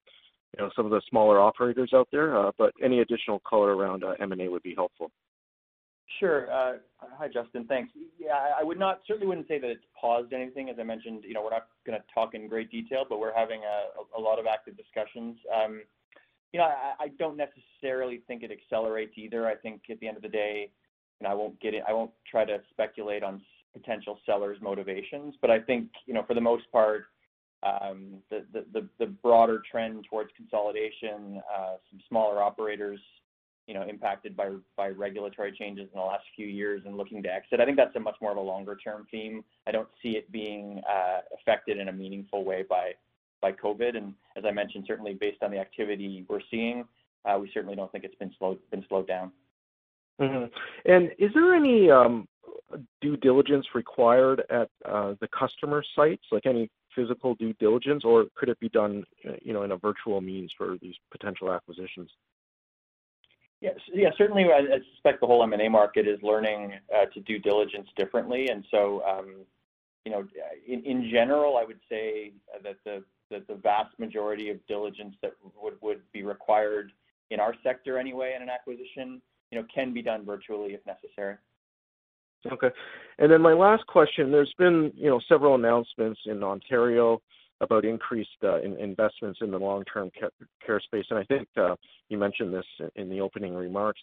you 0.57 0.65
know, 0.65 0.71
some 0.75 0.85
of 0.85 0.91
the 0.91 1.01
smaller 1.09 1.39
operators 1.39 1.93
out 1.95 2.09
there? 2.11 2.51
But 2.59 2.73
any 2.83 3.01
additional 3.01 3.41
color 3.49 3.77
around 3.77 4.03
M&A 4.19 4.49
would 4.49 4.65
be 4.65 4.75
helpful. 4.75 5.13
Sure. 6.19 6.49
Hi, 6.99 7.29
Justin. 7.33 7.67
Thanks. 7.67 7.93
Yeah, 8.19 8.35
I 8.59 8.65
would 8.65 8.79
not 8.81 9.03
certainly 9.07 9.29
wouldn't 9.29 9.47
say 9.47 9.61
that 9.61 9.71
it's 9.71 9.85
paused 9.99 10.33
anything. 10.33 10.69
As 10.69 10.77
I 10.81 10.83
mentioned, 10.83 11.23
you 11.25 11.35
know, 11.35 11.43
we're 11.45 11.51
not 11.51 11.69
gonna 11.87 12.03
talk 12.13 12.35
in 12.35 12.49
great 12.49 12.69
detail, 12.71 13.05
but 13.09 13.21
we're 13.21 13.35
having 13.35 13.61
a 14.17 14.21
lot 14.21 14.41
of 14.41 14.47
active 14.47 14.77
discussions. 14.77 15.37
Um, 15.55 15.83
you 16.53 16.59
know, 16.59 16.67
I 16.67 17.09
don't 17.19 17.37
necessarily 17.37 18.23
think 18.27 18.43
it 18.43 18.51
accelerates 18.51 19.13
either. 19.17 19.47
I 19.47 19.55
think 19.55 19.83
at 19.89 20.01
the 20.01 20.09
end 20.09 20.17
of 20.17 20.23
the 20.23 20.29
day, 20.29 20.71
and 21.21 21.29
I 21.29 21.35
won't 21.35 21.59
get 21.61 21.75
it. 21.75 21.83
I 21.87 21.93
won't 21.93 22.11
try 22.31 22.45
to 22.45 22.59
speculate 22.71 23.23
on 23.23 23.41
potential 23.73 24.19
sellers' 24.27 24.59
motivations. 24.61 25.35
But 25.41 25.51
I 25.51 25.61
think, 25.61 25.89
you 26.07 26.15
know, 26.15 26.25
for 26.27 26.35
the 26.35 26.41
most 26.41 26.65
part, 26.73 27.05
um, 27.63 28.23
the 28.31 28.45
the 28.73 28.89
the 28.99 29.07
broader 29.07 29.63
trend 29.71 30.07
towards 30.09 30.31
consolidation, 30.37 31.43
uh, 31.55 31.75
some 31.91 32.01
smaller 32.09 32.43
operators, 32.43 32.99
you 33.67 33.75
know, 33.75 33.83
impacted 33.87 34.35
by 34.35 34.51
by 34.77 34.89
regulatory 34.89 35.53
changes 35.53 35.89
in 35.93 36.01
the 36.01 36.05
last 36.05 36.25
few 36.35 36.47
years 36.47 36.83
and 36.87 36.97
looking 36.97 37.23
to 37.23 37.33
exit, 37.33 37.61
I 37.61 37.67
think 37.67 37.77
that's 37.77 37.95
a 37.97 38.01
much 38.01 38.17
more 38.23 38.33
of 38.33 38.39
a 38.39 38.41
longer 38.41 38.77
term 38.77 39.07
theme. 39.11 39.45
I 39.67 39.73
don't 39.73 39.89
see 40.03 40.17
it 40.17 40.33
being 40.33 40.81
uh, 40.89 41.19
affected 41.39 41.79
in 41.79 41.89
a 41.89 41.93
meaningful 41.93 42.45
way 42.45 42.65
by 42.69 42.93
by 43.43 43.53
COVID. 43.53 43.97
And 43.97 44.15
as 44.37 44.45
I 44.47 44.53
mentioned, 44.53 44.85
certainly 44.87 45.15
based 45.15 45.43
on 45.43 45.51
the 45.51 45.59
activity 45.59 46.25
we're 46.29 46.41
seeing, 46.51 46.85
uh, 47.27 47.39
we 47.39 47.51
certainly 47.53 47.77
don't 47.77 47.93
think 47.93 48.05
it's 48.05 48.15
been 48.15 48.33
slowed 48.39 48.59
been 48.71 48.85
slowed 48.89 49.07
down. 49.07 49.33
Mm-hmm. 50.21 50.93
And 50.93 51.11
is 51.19 51.31
there 51.35 51.55
any 51.55 51.91
um, 51.91 52.29
due 53.01 53.17
diligence 53.17 53.67
required 53.75 54.43
at 54.51 54.69
uh, 54.85 55.15
the 55.21 55.29
customer 55.29 55.83
sites, 55.97 56.25
like 56.31 56.47
any 56.47 56.71
physical 56.95 57.35
due 57.35 57.55
diligence, 57.55 58.05
or 58.05 58.27
could 58.37 58.49
it 58.49 58.61
be 58.61 58.69
done, 58.69 59.05
uh, 59.29 59.33
you 59.43 59.53
know, 59.53 59.63
in 59.63 59.73
a 59.73 59.77
virtual 59.77 60.21
means 60.21 60.53
for 60.57 60.77
these 60.83 60.95
potential 61.11 61.53
acquisitions? 61.53 62.11
Yes. 63.61 63.77
Yeah, 63.93 64.09
certainly 64.17 64.45
I 64.45 64.79
suspect 64.95 65.21
the 65.21 65.27
whole 65.27 65.43
M&A 65.43 65.69
market 65.69 66.09
is 66.09 66.19
learning 66.23 66.73
uh, 66.95 67.07
to 67.13 67.21
do 67.21 67.39
diligence 67.39 67.89
differently. 67.95 68.49
And 68.49 68.65
so 68.71 69.03
um, 69.05 69.45
you 70.05 70.13
know, 70.13 70.27
in 70.67 71.11
general, 71.11 71.57
I 71.57 71.65
would 71.65 71.81
say 71.89 72.33
that 72.63 72.77
the 72.85 73.55
vast 73.55 73.99
majority 73.99 74.49
of 74.51 74.65
diligence 74.67 75.15
that 75.23 75.33
would 75.83 76.01
be 76.13 76.23
required 76.23 76.93
in 77.31 77.39
our 77.39 77.55
sector 77.63 77.99
anyway 77.99 78.35
in 78.35 78.43
an 78.43 78.49
acquisition, 78.49 79.21
you 79.51 79.59
know, 79.59 79.67
can 79.73 79.93
be 79.93 80.03
done 80.03 80.25
virtually 80.25 80.75
if 80.75 80.81
necessary. 80.87 81.37
Okay. 82.51 82.71
And 83.19 83.31
then 83.31 83.43
My 83.43 83.53
last 83.53 83.87
question, 83.87 84.33
there's 84.33 84.55
been, 84.59 84.93
you 84.95 85.11
know, 85.11 85.21
several 85.29 85.55
announcements 85.55 86.21
in 86.27 86.43
Ontario 86.43 87.21
about 87.61 87.85
increased 87.85 88.31
uh, 88.43 88.61
investments 88.63 89.41
in 89.43 89.51
the 89.51 89.59
long-term 89.59 90.11
care 90.65 90.81
space, 90.81 91.05
and 91.11 91.19
I 91.19 91.25
think 91.25 91.47
uh, 91.59 91.77
you 92.09 92.17
mentioned 92.17 92.55
this 92.55 92.65
in 92.97 93.11
the 93.11 93.21
opening 93.21 93.55
remarks. 93.55 94.01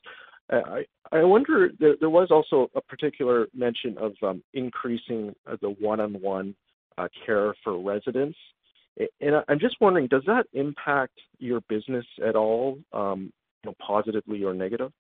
Uh, 0.53 0.61
I 0.67 0.85
I 1.11 1.23
wonder, 1.23 1.71
there 1.79 2.09
was 2.09 2.29
also 2.29 2.69
a 2.75 2.81
particular 2.81 3.47
mention 3.55 3.97
of 3.97 4.13
um, 4.21 4.43
increasing 4.53 5.33
the 5.61 5.69
one-on-one 5.79 6.55
care 7.25 7.55
for 7.63 7.81
residents. 7.81 8.37
And 9.21 9.43
I'm 9.47 9.59
just 9.59 9.77
wondering, 9.81 10.07
does 10.07 10.23
that 10.27 10.45
impact 10.53 11.19
your 11.39 11.61
business 11.69 12.05
at 12.25 12.35
all, 12.35 12.79
um, 12.93 13.31
you 13.63 13.71
know, 13.71 13.75
positively 13.85 14.43
or 14.43 14.53
negative? 14.53 14.91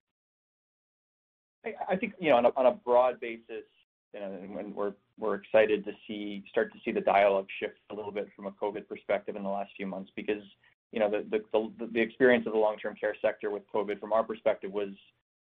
I 1.65 1.95
think, 1.95 2.13
you 2.19 2.29
know, 2.29 2.51
on 2.55 2.65
a 2.65 2.71
broad 2.71 3.19
basis, 3.19 3.65
you 4.13 4.19
know, 4.19 4.37
and 4.59 4.75
we're 4.75 4.93
we're 5.19 5.35
excited 5.35 5.83
to 5.85 5.91
see, 6.07 6.43
start 6.49 6.71
to 6.73 6.79
see 6.85 6.91
the 6.91 7.01
dialogue 7.01 7.47
shift 7.59 7.79
a 7.91 7.95
little 7.95 8.11
bit 8.11 8.27
from 8.35 8.45
a 8.45 8.51
COVID 8.51 8.87
perspective 8.87 9.35
in 9.35 9.43
the 9.43 9.49
last 9.49 9.71
few 9.75 9.87
months 9.87 10.11
because, 10.15 10.43
you 10.91 10.99
know, 10.99 11.09
the 11.09 11.41
the, 11.51 11.87
the 11.91 11.99
experience 11.99 12.45
of 12.45 12.53
the 12.53 12.59
long-term 12.59 12.95
care 12.95 13.15
sector 13.21 13.49
with 13.49 13.63
COVID 13.73 13.99
from 13.99 14.13
our 14.13 14.23
perspective 14.23 14.71
was, 14.71 14.89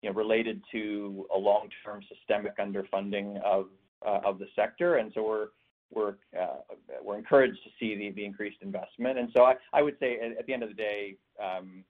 you 0.02 0.10
know, 0.10 0.14
related 0.14 0.62
to 0.72 1.26
a 1.34 1.38
long-term 1.38 2.02
systemic 2.08 2.56
underfunding 2.58 3.40
of 3.42 3.66
uh, 4.06 4.20
of 4.24 4.38
the 4.38 4.46
sector. 4.56 4.96
And 4.96 5.12
so 5.14 5.22
we're 5.22 5.48
we're 5.90 6.14
uh, 6.38 6.60
we're 7.02 7.18
encouraged 7.18 7.58
to 7.64 7.70
see 7.78 7.94
the 7.96 8.10
the 8.10 8.24
increased 8.24 8.58
investment. 8.62 9.18
And 9.18 9.28
so 9.36 9.44
I 9.44 9.54
I 9.72 9.82
would 9.82 9.96
say 10.00 10.18
at 10.38 10.46
the 10.46 10.52
end 10.52 10.62
of 10.62 10.70
the 10.70 10.74
day, 10.74 11.16
um, 11.42 11.84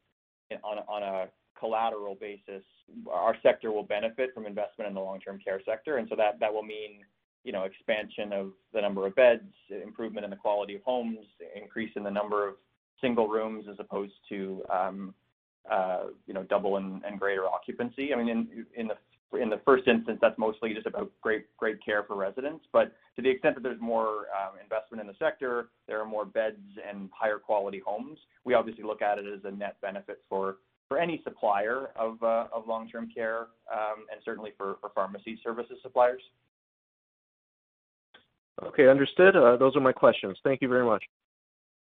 on 0.65 0.79
on 0.89 1.03
a 1.03 1.29
collateral 1.59 2.15
basis, 2.15 2.63
our 3.11 3.37
sector 3.43 3.73
will 3.73 3.83
benefit 3.83 4.31
from 4.35 4.47
investment 4.47 4.89
in 4.89 4.95
the 4.95 5.01
long-term 5.01 5.41
care 5.45 5.61
sector. 5.65 5.99
And 5.99 6.09
so 6.09 6.17
that 6.17 6.41
that 6.41 6.53
will 6.53 6.63
mean, 6.63 7.01
you 7.45 7.53
know, 7.53 7.65
expansion 7.65 8.33
of 8.33 8.53
the 8.73 8.81
number 8.81 9.07
of 9.07 9.15
beds, 9.15 9.43
improvement 9.71 10.25
in 10.25 10.31
the 10.31 10.37
quality 10.37 10.75
of 10.77 10.83
homes, 10.83 11.27
increase 11.55 11.91
in 11.97 12.03
the 12.03 12.11
number 12.11 12.49
of 12.49 12.55
single 13.01 13.29
rooms 13.29 13.67
as 13.71 13.77
opposed 13.79 14.15
to, 14.29 14.63
um, 14.73 15.15
uh, 15.71 16.05
you 16.27 16.35
know, 16.35 16.43
double 16.45 16.77
and 16.77 17.03
greater 17.19 17.47
occupancy. 17.47 18.13
I 18.13 18.17
mean, 18.17 18.29
in 18.77 18.91
in 19.33 19.51
the 19.51 19.61
first 19.65 19.87
instance, 19.87 20.19
that's 20.23 20.39
mostly 20.39 20.73
just 20.73 20.87
about 20.87 21.11
great 21.21 21.45
great 21.57 21.85
care 21.85 22.03
for 22.05 22.17
residents. 22.17 22.65
But 22.73 22.97
to 23.17 23.23
the 23.23 23.29
extent 23.29 23.57
that 23.57 23.63
there's 23.63 23.81
more 23.81 24.27
um, 24.33 24.59
investment 24.63 25.01
in 25.01 25.07
the 25.07 25.15
sector, 25.19 25.69
there 25.87 26.01
are 26.01 26.07
more 26.07 26.25
beds 26.25 26.65
and 26.89 27.11
higher 27.13 27.39
quality 27.39 27.83
homes. 27.85 28.19
We 28.45 28.55
obviously 28.55 28.85
look 28.85 29.03
at 29.03 29.19
it 29.19 29.27
as 29.27 29.41
a 29.45 29.51
net 29.51 29.77
benefit 29.83 30.23
for 30.29 30.57
any 30.97 31.21
supplier 31.23 31.91
of 31.97 32.23
uh, 32.23 32.47
of 32.53 32.67
long-term 32.67 33.11
care, 33.15 33.49
um, 33.71 34.07
and 34.11 34.21
certainly 34.25 34.53
for 34.57 34.77
for 34.81 34.91
pharmacy 34.95 35.39
services 35.45 35.77
suppliers. 35.83 36.23
Okay. 38.65 38.89
Understood. 38.89 39.37
Uh, 39.37 39.57
those 39.57 39.77
are 39.77 39.81
my 39.81 39.93
questions. 39.93 40.39
Thank 40.43 40.63
you 40.63 40.69
very 40.69 40.85
much. 40.85 41.05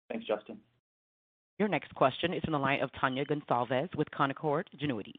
Thanks, 0.10 0.28
Justin. 0.28 0.58
Your 1.60 1.68
next 1.68 1.94
question 1.96 2.34
is 2.34 2.42
from 2.44 2.54
the 2.54 2.60
line 2.60 2.82
of 2.82 2.90
Tanya 3.00 3.26
Gonsalves 3.26 3.96
with 3.96 4.08
Canaccord 4.12 4.66
Genuity. 4.82 5.14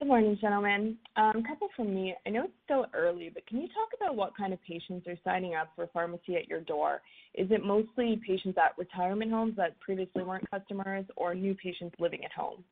Good 0.00 0.08
morning, 0.08 0.36
gentlemen. 0.40 0.98
A 1.16 1.32
couple 1.48 1.68
from 1.74 1.94
me. 1.94 2.14
I 2.26 2.30
know 2.30 2.44
it's 2.44 2.52
still 2.64 2.86
early, 2.92 3.30
but 3.32 3.46
can 3.46 3.60
you 3.60 3.68
talk 3.68 3.88
about 3.96 4.16
what 4.16 4.36
kind 4.36 4.52
of 4.52 4.58
patients 4.62 5.06
are 5.06 5.16
signing 5.24 5.54
up 5.54 5.68
for 5.74 5.86
pharmacy 5.94 6.36
at 6.36 6.46
your 6.46 6.60
door? 6.60 7.00
Is 7.34 7.50
it 7.50 7.64
mostly 7.64 8.20
patients 8.26 8.58
at 8.58 8.76
retirement 8.76 9.30
homes 9.30 9.56
that 9.56 9.78
previously 9.80 10.22
weren't 10.22 10.50
customers 10.50 11.06
or 11.16 11.34
new 11.34 11.54
patients 11.54 11.94
living 11.98 12.24
at 12.24 12.32
home? 12.32 12.64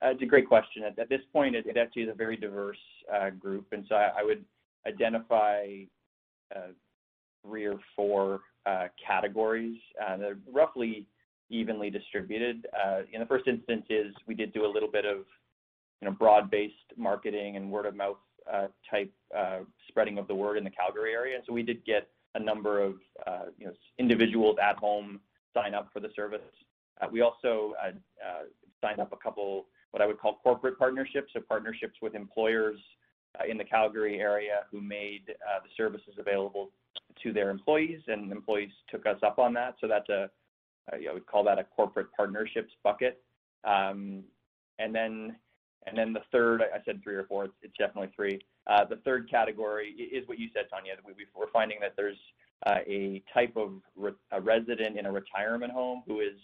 Uh, 0.00 0.10
it's 0.10 0.22
a 0.22 0.26
great 0.26 0.46
question. 0.46 0.84
At 0.84 1.08
this 1.08 1.22
point, 1.32 1.56
it 1.56 1.76
actually 1.76 2.02
is 2.02 2.10
a 2.10 2.14
very 2.14 2.36
diverse 2.36 2.76
uh, 3.12 3.30
group. 3.30 3.66
And 3.72 3.84
so 3.88 3.94
I 3.96 4.22
would 4.22 4.44
identify 4.86 5.66
uh, 6.54 6.72
three 7.44 7.64
or 7.64 7.80
four 7.96 8.40
categories. 9.04 9.78
They're 10.18 10.38
roughly 10.52 11.06
evenly 11.50 11.90
distributed. 11.90 12.66
In 13.12 13.20
the 13.20 13.26
first 13.26 13.48
instance, 13.48 13.86
we 14.26 14.34
did 14.34 14.52
do 14.52 14.66
a 14.66 14.70
little 14.70 14.90
bit 14.90 15.04
of, 15.04 15.24
you 16.02 16.08
know, 16.08 16.14
broad-based 16.14 16.74
marketing 16.96 17.54
and 17.56 17.70
word 17.70 17.86
of 17.86 17.94
mouth 17.94 18.16
uh, 18.52 18.66
type 18.90 19.12
uh, 19.36 19.60
spreading 19.88 20.18
of 20.18 20.26
the 20.26 20.34
word 20.34 20.58
in 20.58 20.64
the 20.64 20.70
Calgary 20.70 21.12
area. 21.12 21.38
So 21.46 21.52
we 21.52 21.62
did 21.62 21.84
get 21.84 22.08
a 22.34 22.40
number 22.40 22.82
of, 22.82 22.94
uh, 23.24 23.44
you 23.56 23.66
know, 23.66 23.72
individuals 23.98 24.56
at 24.60 24.76
home 24.76 25.20
sign 25.54 25.74
up 25.74 25.90
for 25.92 26.00
the 26.00 26.08
service. 26.16 26.40
We 27.12 27.20
also 27.20 27.74
signed 28.80 29.00
up 29.00 29.12
a 29.12 29.16
couple, 29.16 29.66
what 29.92 30.02
I 30.02 30.06
would 30.06 30.18
call 30.18 30.40
corporate 30.42 30.78
partnerships. 30.78 31.32
So 31.34 31.40
partnerships 31.40 31.94
with 32.02 32.14
employers 32.14 32.78
in 33.48 33.56
the 33.58 33.64
Calgary 33.64 34.20
area 34.20 34.60
who 34.70 34.80
made 34.80 35.26
the 35.26 35.70
services 35.76 36.14
available 36.18 36.70
to 37.22 37.32
their 37.32 37.50
employees, 37.50 38.00
and 38.08 38.32
employees 38.32 38.70
took 38.88 39.06
us 39.06 39.18
up 39.22 39.38
on 39.38 39.52
that. 39.54 39.76
So 39.80 39.86
that's 39.86 40.08
a, 40.08 40.30
a 40.92 41.08
I 41.08 41.12
would 41.12 41.26
call 41.26 41.44
that 41.44 41.58
a 41.58 41.64
corporate 41.64 42.08
partnerships 42.16 42.72
bucket. 42.82 43.22
Um, 43.64 44.24
and 44.78 44.94
then 44.94 45.36
and 45.86 45.96
then 45.96 46.12
the 46.12 46.22
third, 46.30 46.62
I 46.62 46.82
said 46.84 47.02
three 47.02 47.14
or 47.14 47.24
four. 47.24 47.48
It's, 47.62 47.76
definitely 47.78 48.12
three. 48.14 48.40
Uh, 48.66 48.84
the 48.84 48.96
third 48.96 49.30
category 49.30 49.90
is 49.90 50.26
what 50.28 50.38
you 50.38 50.48
said, 50.54 50.64
Tanya. 50.70 50.92
We, 51.04 51.14
we're 51.34 51.50
finding 51.50 51.78
that 51.80 51.94
there's 51.96 52.18
uh, 52.66 52.78
a 52.86 53.22
type 53.34 53.56
of 53.56 53.72
re- 53.96 54.12
a 54.30 54.40
resident 54.40 54.98
in 54.98 55.06
a 55.06 55.12
retirement 55.12 55.72
home 55.72 56.02
who 56.06 56.20
is 56.20 56.38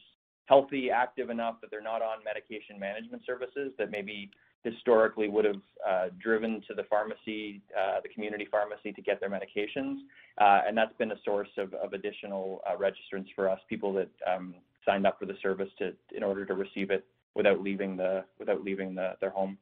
healthy, 0.47 0.91
active 0.91 1.31
enough 1.31 1.61
that 1.61 1.71
they're 1.71 1.81
not 1.81 2.03
on 2.03 2.25
medication 2.25 2.79
management 2.79 3.23
services 3.27 3.73
that 3.79 3.91
maybe 3.91 4.31
historically 4.65 5.29
would 5.29 5.45
have 5.45 5.61
uh, 5.89 6.07
driven 6.21 6.61
to 6.67 6.75
the 6.75 6.83
pharmacy, 6.85 7.61
uh, 7.79 8.01
the 8.03 8.09
community 8.09 8.49
pharmacy 8.51 8.93
to 8.93 9.03
get 9.03 9.21
their 9.21 9.31
medications. 9.31 9.99
Uh, 10.41 10.63
and 10.67 10.77
that's 10.77 10.97
been 10.99 11.13
a 11.13 11.21
source 11.25 11.49
of, 11.59 11.73
of 11.75 11.93
additional 11.93 12.61
uh, 12.67 12.77
registrants 12.77 13.29
for 13.37 13.49
us, 13.49 13.61
people 13.69 13.93
that 13.93 14.11
um, 14.27 14.55
signed 14.85 15.07
up 15.07 15.19
for 15.19 15.27
the 15.27 15.37
service 15.43 15.69
to, 15.79 15.93
in 16.17 16.23
order 16.23 16.45
to 16.45 16.55
receive 16.55 16.91
it 16.91 17.05
without 17.39 17.63
leaving 17.63 17.97
the 17.97 18.25
without 18.39 18.63
leaving 18.63 18.95
the, 18.95 19.13
their 19.23 19.31
home. 19.31 19.57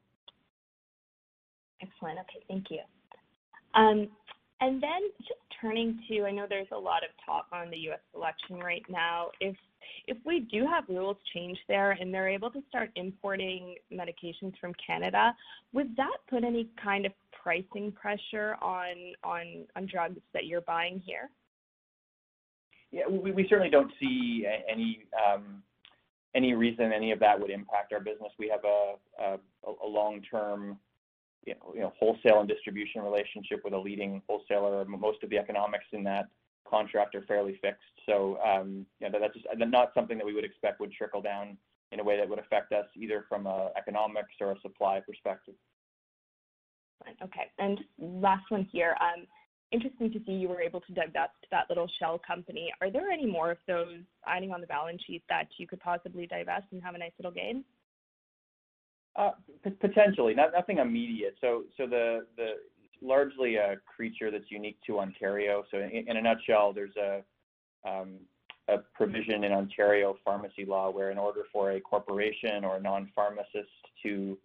Excellent. 1.81 2.19
Okay, 2.19 2.43
thank 2.49 2.65
you. 2.69 2.79
Um, 3.75 4.09
and 4.59 4.81
then 4.81 5.01
just 5.19 5.39
turning 5.61 5.99
to, 6.09 6.23
I 6.23 6.31
know 6.31 6.47
there's 6.49 6.67
a 6.71 6.77
lot 6.77 7.03
of 7.03 7.09
talk 7.23 7.45
on 7.53 7.69
the 7.69 7.77
U.S. 7.77 7.99
election 8.15 8.57
right 8.57 8.83
now. 8.89 9.27
If 9.39 9.55
if 10.07 10.17
we 10.25 10.39
do 10.39 10.65
have 10.65 10.83
rules 10.89 11.17
change 11.33 11.57
there 11.67 11.91
and 11.91 12.11
they're 12.11 12.27
able 12.27 12.49
to 12.49 12.61
start 12.67 12.89
importing 12.95 13.75
medications 13.93 14.57
from 14.59 14.73
Canada, 14.85 15.33
would 15.71 15.95
that 15.95 16.17
put 16.29 16.43
any 16.43 16.69
kind 16.83 17.05
of 17.05 17.11
pricing 17.31 17.91
pressure 17.91 18.57
on 18.61 19.13
on 19.23 19.65
on 19.75 19.85
drugs 19.85 20.19
that 20.33 20.45
you're 20.47 20.61
buying 20.61 21.01
here? 21.05 21.29
Yeah, 22.91 23.03
we, 23.07 23.31
we 23.31 23.45
certainly 23.47 23.69
don't 23.69 23.91
see 23.99 24.47
any 24.67 25.03
um, 25.13 25.61
any 26.35 26.53
reason 26.53 26.91
any 26.91 27.11
of 27.11 27.19
that 27.19 27.39
would 27.39 27.49
impact 27.49 27.93
our 27.93 27.99
business. 27.99 28.31
We 28.37 28.49
have 28.49 28.63
a, 28.63 29.37
long-term 29.87 30.77
you 31.45 31.55
know, 31.75 31.93
wholesale 31.97 32.39
and 32.39 32.49
distribution 32.49 33.01
relationship 33.01 33.61
with 33.63 33.73
a 33.73 33.77
leading 33.77 34.21
wholesaler. 34.27 34.83
Most 34.85 35.23
of 35.23 35.29
the 35.29 35.37
economics 35.37 35.85
in 35.93 36.03
that 36.03 36.27
contract 36.69 37.15
are 37.15 37.21
fairly 37.23 37.57
fixed. 37.61 37.81
So, 38.05 38.37
um, 38.45 38.85
that's 38.99 39.33
just 39.33 39.47
not 39.59 39.91
something 39.93 40.17
that 40.17 40.25
we 40.25 40.33
would 40.33 40.43
expect 40.43 40.79
would 40.79 40.91
trickle 40.91 41.21
down 41.21 41.57
in 41.91 41.99
a 41.99 42.03
way 42.03 42.17
that 42.17 42.27
would 42.27 42.39
affect 42.39 42.73
us 42.73 42.85
either 42.95 43.25
from 43.29 43.47
a 43.47 43.69
economics 43.77 44.33
or 44.41 44.51
a 44.51 44.59
supply 44.61 44.99
perspective. 44.99 45.55
Okay. 47.23 47.45
And 47.59 47.79
last 47.99 48.49
one 48.49 48.67
here. 48.71 48.95
Interesting 49.71 50.11
to 50.13 50.19
see 50.25 50.31
you 50.31 50.47
were 50.47 50.61
able 50.61 50.79
to 50.81 50.93
divest 50.93 51.35
that 51.51 51.65
little 51.67 51.89
shell 51.99 52.19
company. 52.25 52.71
Are 52.79 52.89
there 52.89 53.09
any 53.09 53.25
more 53.25 53.51
of 53.51 53.57
those 53.67 53.99
adding 54.25 54.51
on 54.51 54.61
the 54.61 54.67
balance 54.67 55.01
sheet 55.05 55.23
that 55.27 55.47
you 55.57 55.67
could 55.67 55.81
possibly 55.81 56.25
divest 56.25 56.67
and 56.71 56.81
have 56.81 56.95
a 56.95 56.97
nice 56.97 57.11
little 57.19 57.33
gain? 57.33 57.65
Uh, 59.17 59.31
potentially, 59.81 60.33
not 60.33 60.51
nothing 60.53 60.77
immediate. 60.77 61.35
So, 61.41 61.63
so 61.75 61.85
the 61.87 62.27
the 62.37 62.53
largely 63.01 63.55
a 63.55 63.75
creature 63.85 64.31
that's 64.31 64.49
unique 64.49 64.77
to 64.87 64.99
Ontario. 64.99 65.63
So, 65.69 65.79
in, 65.79 66.07
in 66.07 66.17
a 66.17 66.21
nutshell, 66.21 66.71
there's 66.71 66.95
a 66.95 67.23
um, 67.87 68.19
a 68.69 68.77
provision 68.95 69.43
in 69.43 69.51
Ontario 69.51 70.17
pharmacy 70.23 70.65
law 70.65 70.91
where, 70.91 71.11
in 71.11 71.17
order 71.17 71.41
for 71.51 71.71
a 71.71 71.79
corporation 71.79 72.63
or 72.63 72.77
a 72.77 72.81
non-pharmacist 72.81 73.69
to 74.03 74.37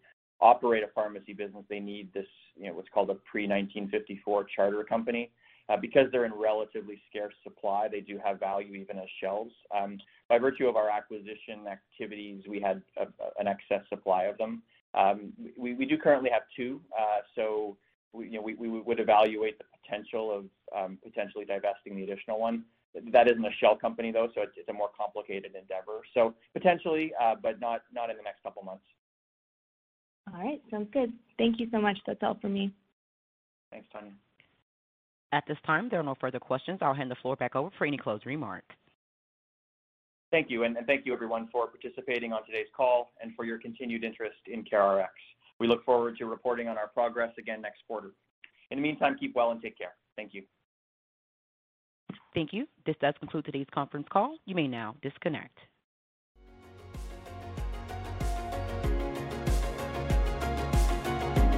operate 0.42 0.82
a 0.82 0.88
pharmacy 0.88 1.32
business, 1.32 1.64
they 1.70 1.80
need 1.80 2.12
this, 2.12 2.26
you 2.56 2.66
know, 2.66 2.74
what's 2.74 2.88
called 2.92 3.10
a 3.10 3.14
pre-1954 3.14 4.44
charter 4.54 4.84
company. 4.84 5.30
Uh, 5.68 5.76
because 5.76 6.08
they're 6.10 6.24
in 6.24 6.34
relatively 6.34 7.00
scarce 7.08 7.32
supply, 7.44 7.86
they 7.88 8.00
do 8.00 8.18
have 8.22 8.40
value 8.40 8.74
even 8.74 8.98
as 8.98 9.06
shells. 9.20 9.52
Um, 9.74 9.96
by 10.28 10.36
virtue 10.36 10.66
of 10.66 10.74
our 10.74 10.90
acquisition 10.90 11.66
activities, 11.70 12.42
we 12.48 12.60
had 12.60 12.82
a, 12.98 13.06
an 13.38 13.46
excess 13.46 13.88
supply 13.88 14.24
of 14.24 14.36
them. 14.38 14.62
Um, 14.94 15.32
we, 15.56 15.74
we 15.74 15.86
do 15.86 15.96
currently 15.96 16.30
have 16.30 16.42
two, 16.54 16.80
uh, 16.98 17.20
so 17.36 17.76
we, 18.12 18.26
you 18.26 18.32
know, 18.32 18.42
we, 18.42 18.54
we 18.54 18.68
would 18.68 18.98
evaluate 18.98 19.56
the 19.58 19.64
potential 19.82 20.36
of 20.36 20.44
um, 20.76 20.98
potentially 21.02 21.44
divesting 21.44 21.96
the 21.96 22.02
additional 22.02 22.40
one. 22.40 22.64
That 23.12 23.28
isn't 23.28 23.44
a 23.44 23.52
shell 23.58 23.76
company 23.76 24.10
though, 24.10 24.28
so 24.34 24.42
it's, 24.42 24.52
it's 24.56 24.68
a 24.68 24.72
more 24.72 24.90
complicated 24.98 25.54
endeavor. 25.54 26.02
So 26.12 26.34
potentially, 26.52 27.12
uh, 27.18 27.36
but 27.40 27.58
not 27.58 27.84
not 27.94 28.10
in 28.10 28.16
the 28.18 28.22
next 28.22 28.42
couple 28.42 28.62
months. 28.62 28.84
All 30.34 30.42
right, 30.42 30.62
sounds 30.70 30.88
good. 30.92 31.12
Thank 31.38 31.60
you 31.60 31.68
so 31.70 31.80
much. 31.80 31.98
That's 32.06 32.20
all 32.22 32.38
for 32.40 32.48
me. 32.48 32.72
Thanks, 33.70 33.86
Tanya. 33.92 34.12
At 35.32 35.44
this 35.48 35.56
time, 35.66 35.88
there 35.90 36.00
are 36.00 36.04
no 36.04 36.14
further 36.20 36.38
questions. 36.38 36.78
I'll 36.82 36.94
hand 36.94 37.10
the 37.10 37.16
floor 37.16 37.36
back 37.36 37.56
over 37.56 37.70
for 37.78 37.86
any 37.86 37.96
closing 37.96 38.28
remarks. 38.28 38.74
Thank 40.30 40.50
you, 40.50 40.64
and, 40.64 40.76
and 40.76 40.86
thank 40.86 41.04
you 41.04 41.12
everyone 41.12 41.48
for 41.52 41.66
participating 41.66 42.32
on 42.32 42.44
today's 42.46 42.66
call 42.74 43.12
and 43.22 43.34
for 43.34 43.44
your 43.44 43.58
continued 43.58 44.04
interest 44.04 44.38
in 44.46 44.64
CareRx. 44.64 45.08
We 45.60 45.66
look 45.66 45.84
forward 45.84 46.16
to 46.18 46.26
reporting 46.26 46.68
on 46.68 46.78
our 46.78 46.88
progress 46.88 47.32
again 47.38 47.60
next 47.60 47.80
quarter. 47.86 48.12
In 48.70 48.78
the 48.78 48.82
meantime, 48.82 49.16
keep 49.20 49.34
well 49.36 49.50
and 49.50 49.60
take 49.60 49.76
care. 49.76 49.92
Thank 50.16 50.32
you. 50.32 50.42
Thank 52.34 52.54
you. 52.54 52.66
This 52.86 52.96
does 53.00 53.14
conclude 53.18 53.44
today's 53.44 53.66
conference 53.74 54.06
call. 54.10 54.36
You 54.46 54.54
may 54.54 54.66
now 54.66 54.96
disconnect. 55.02 55.58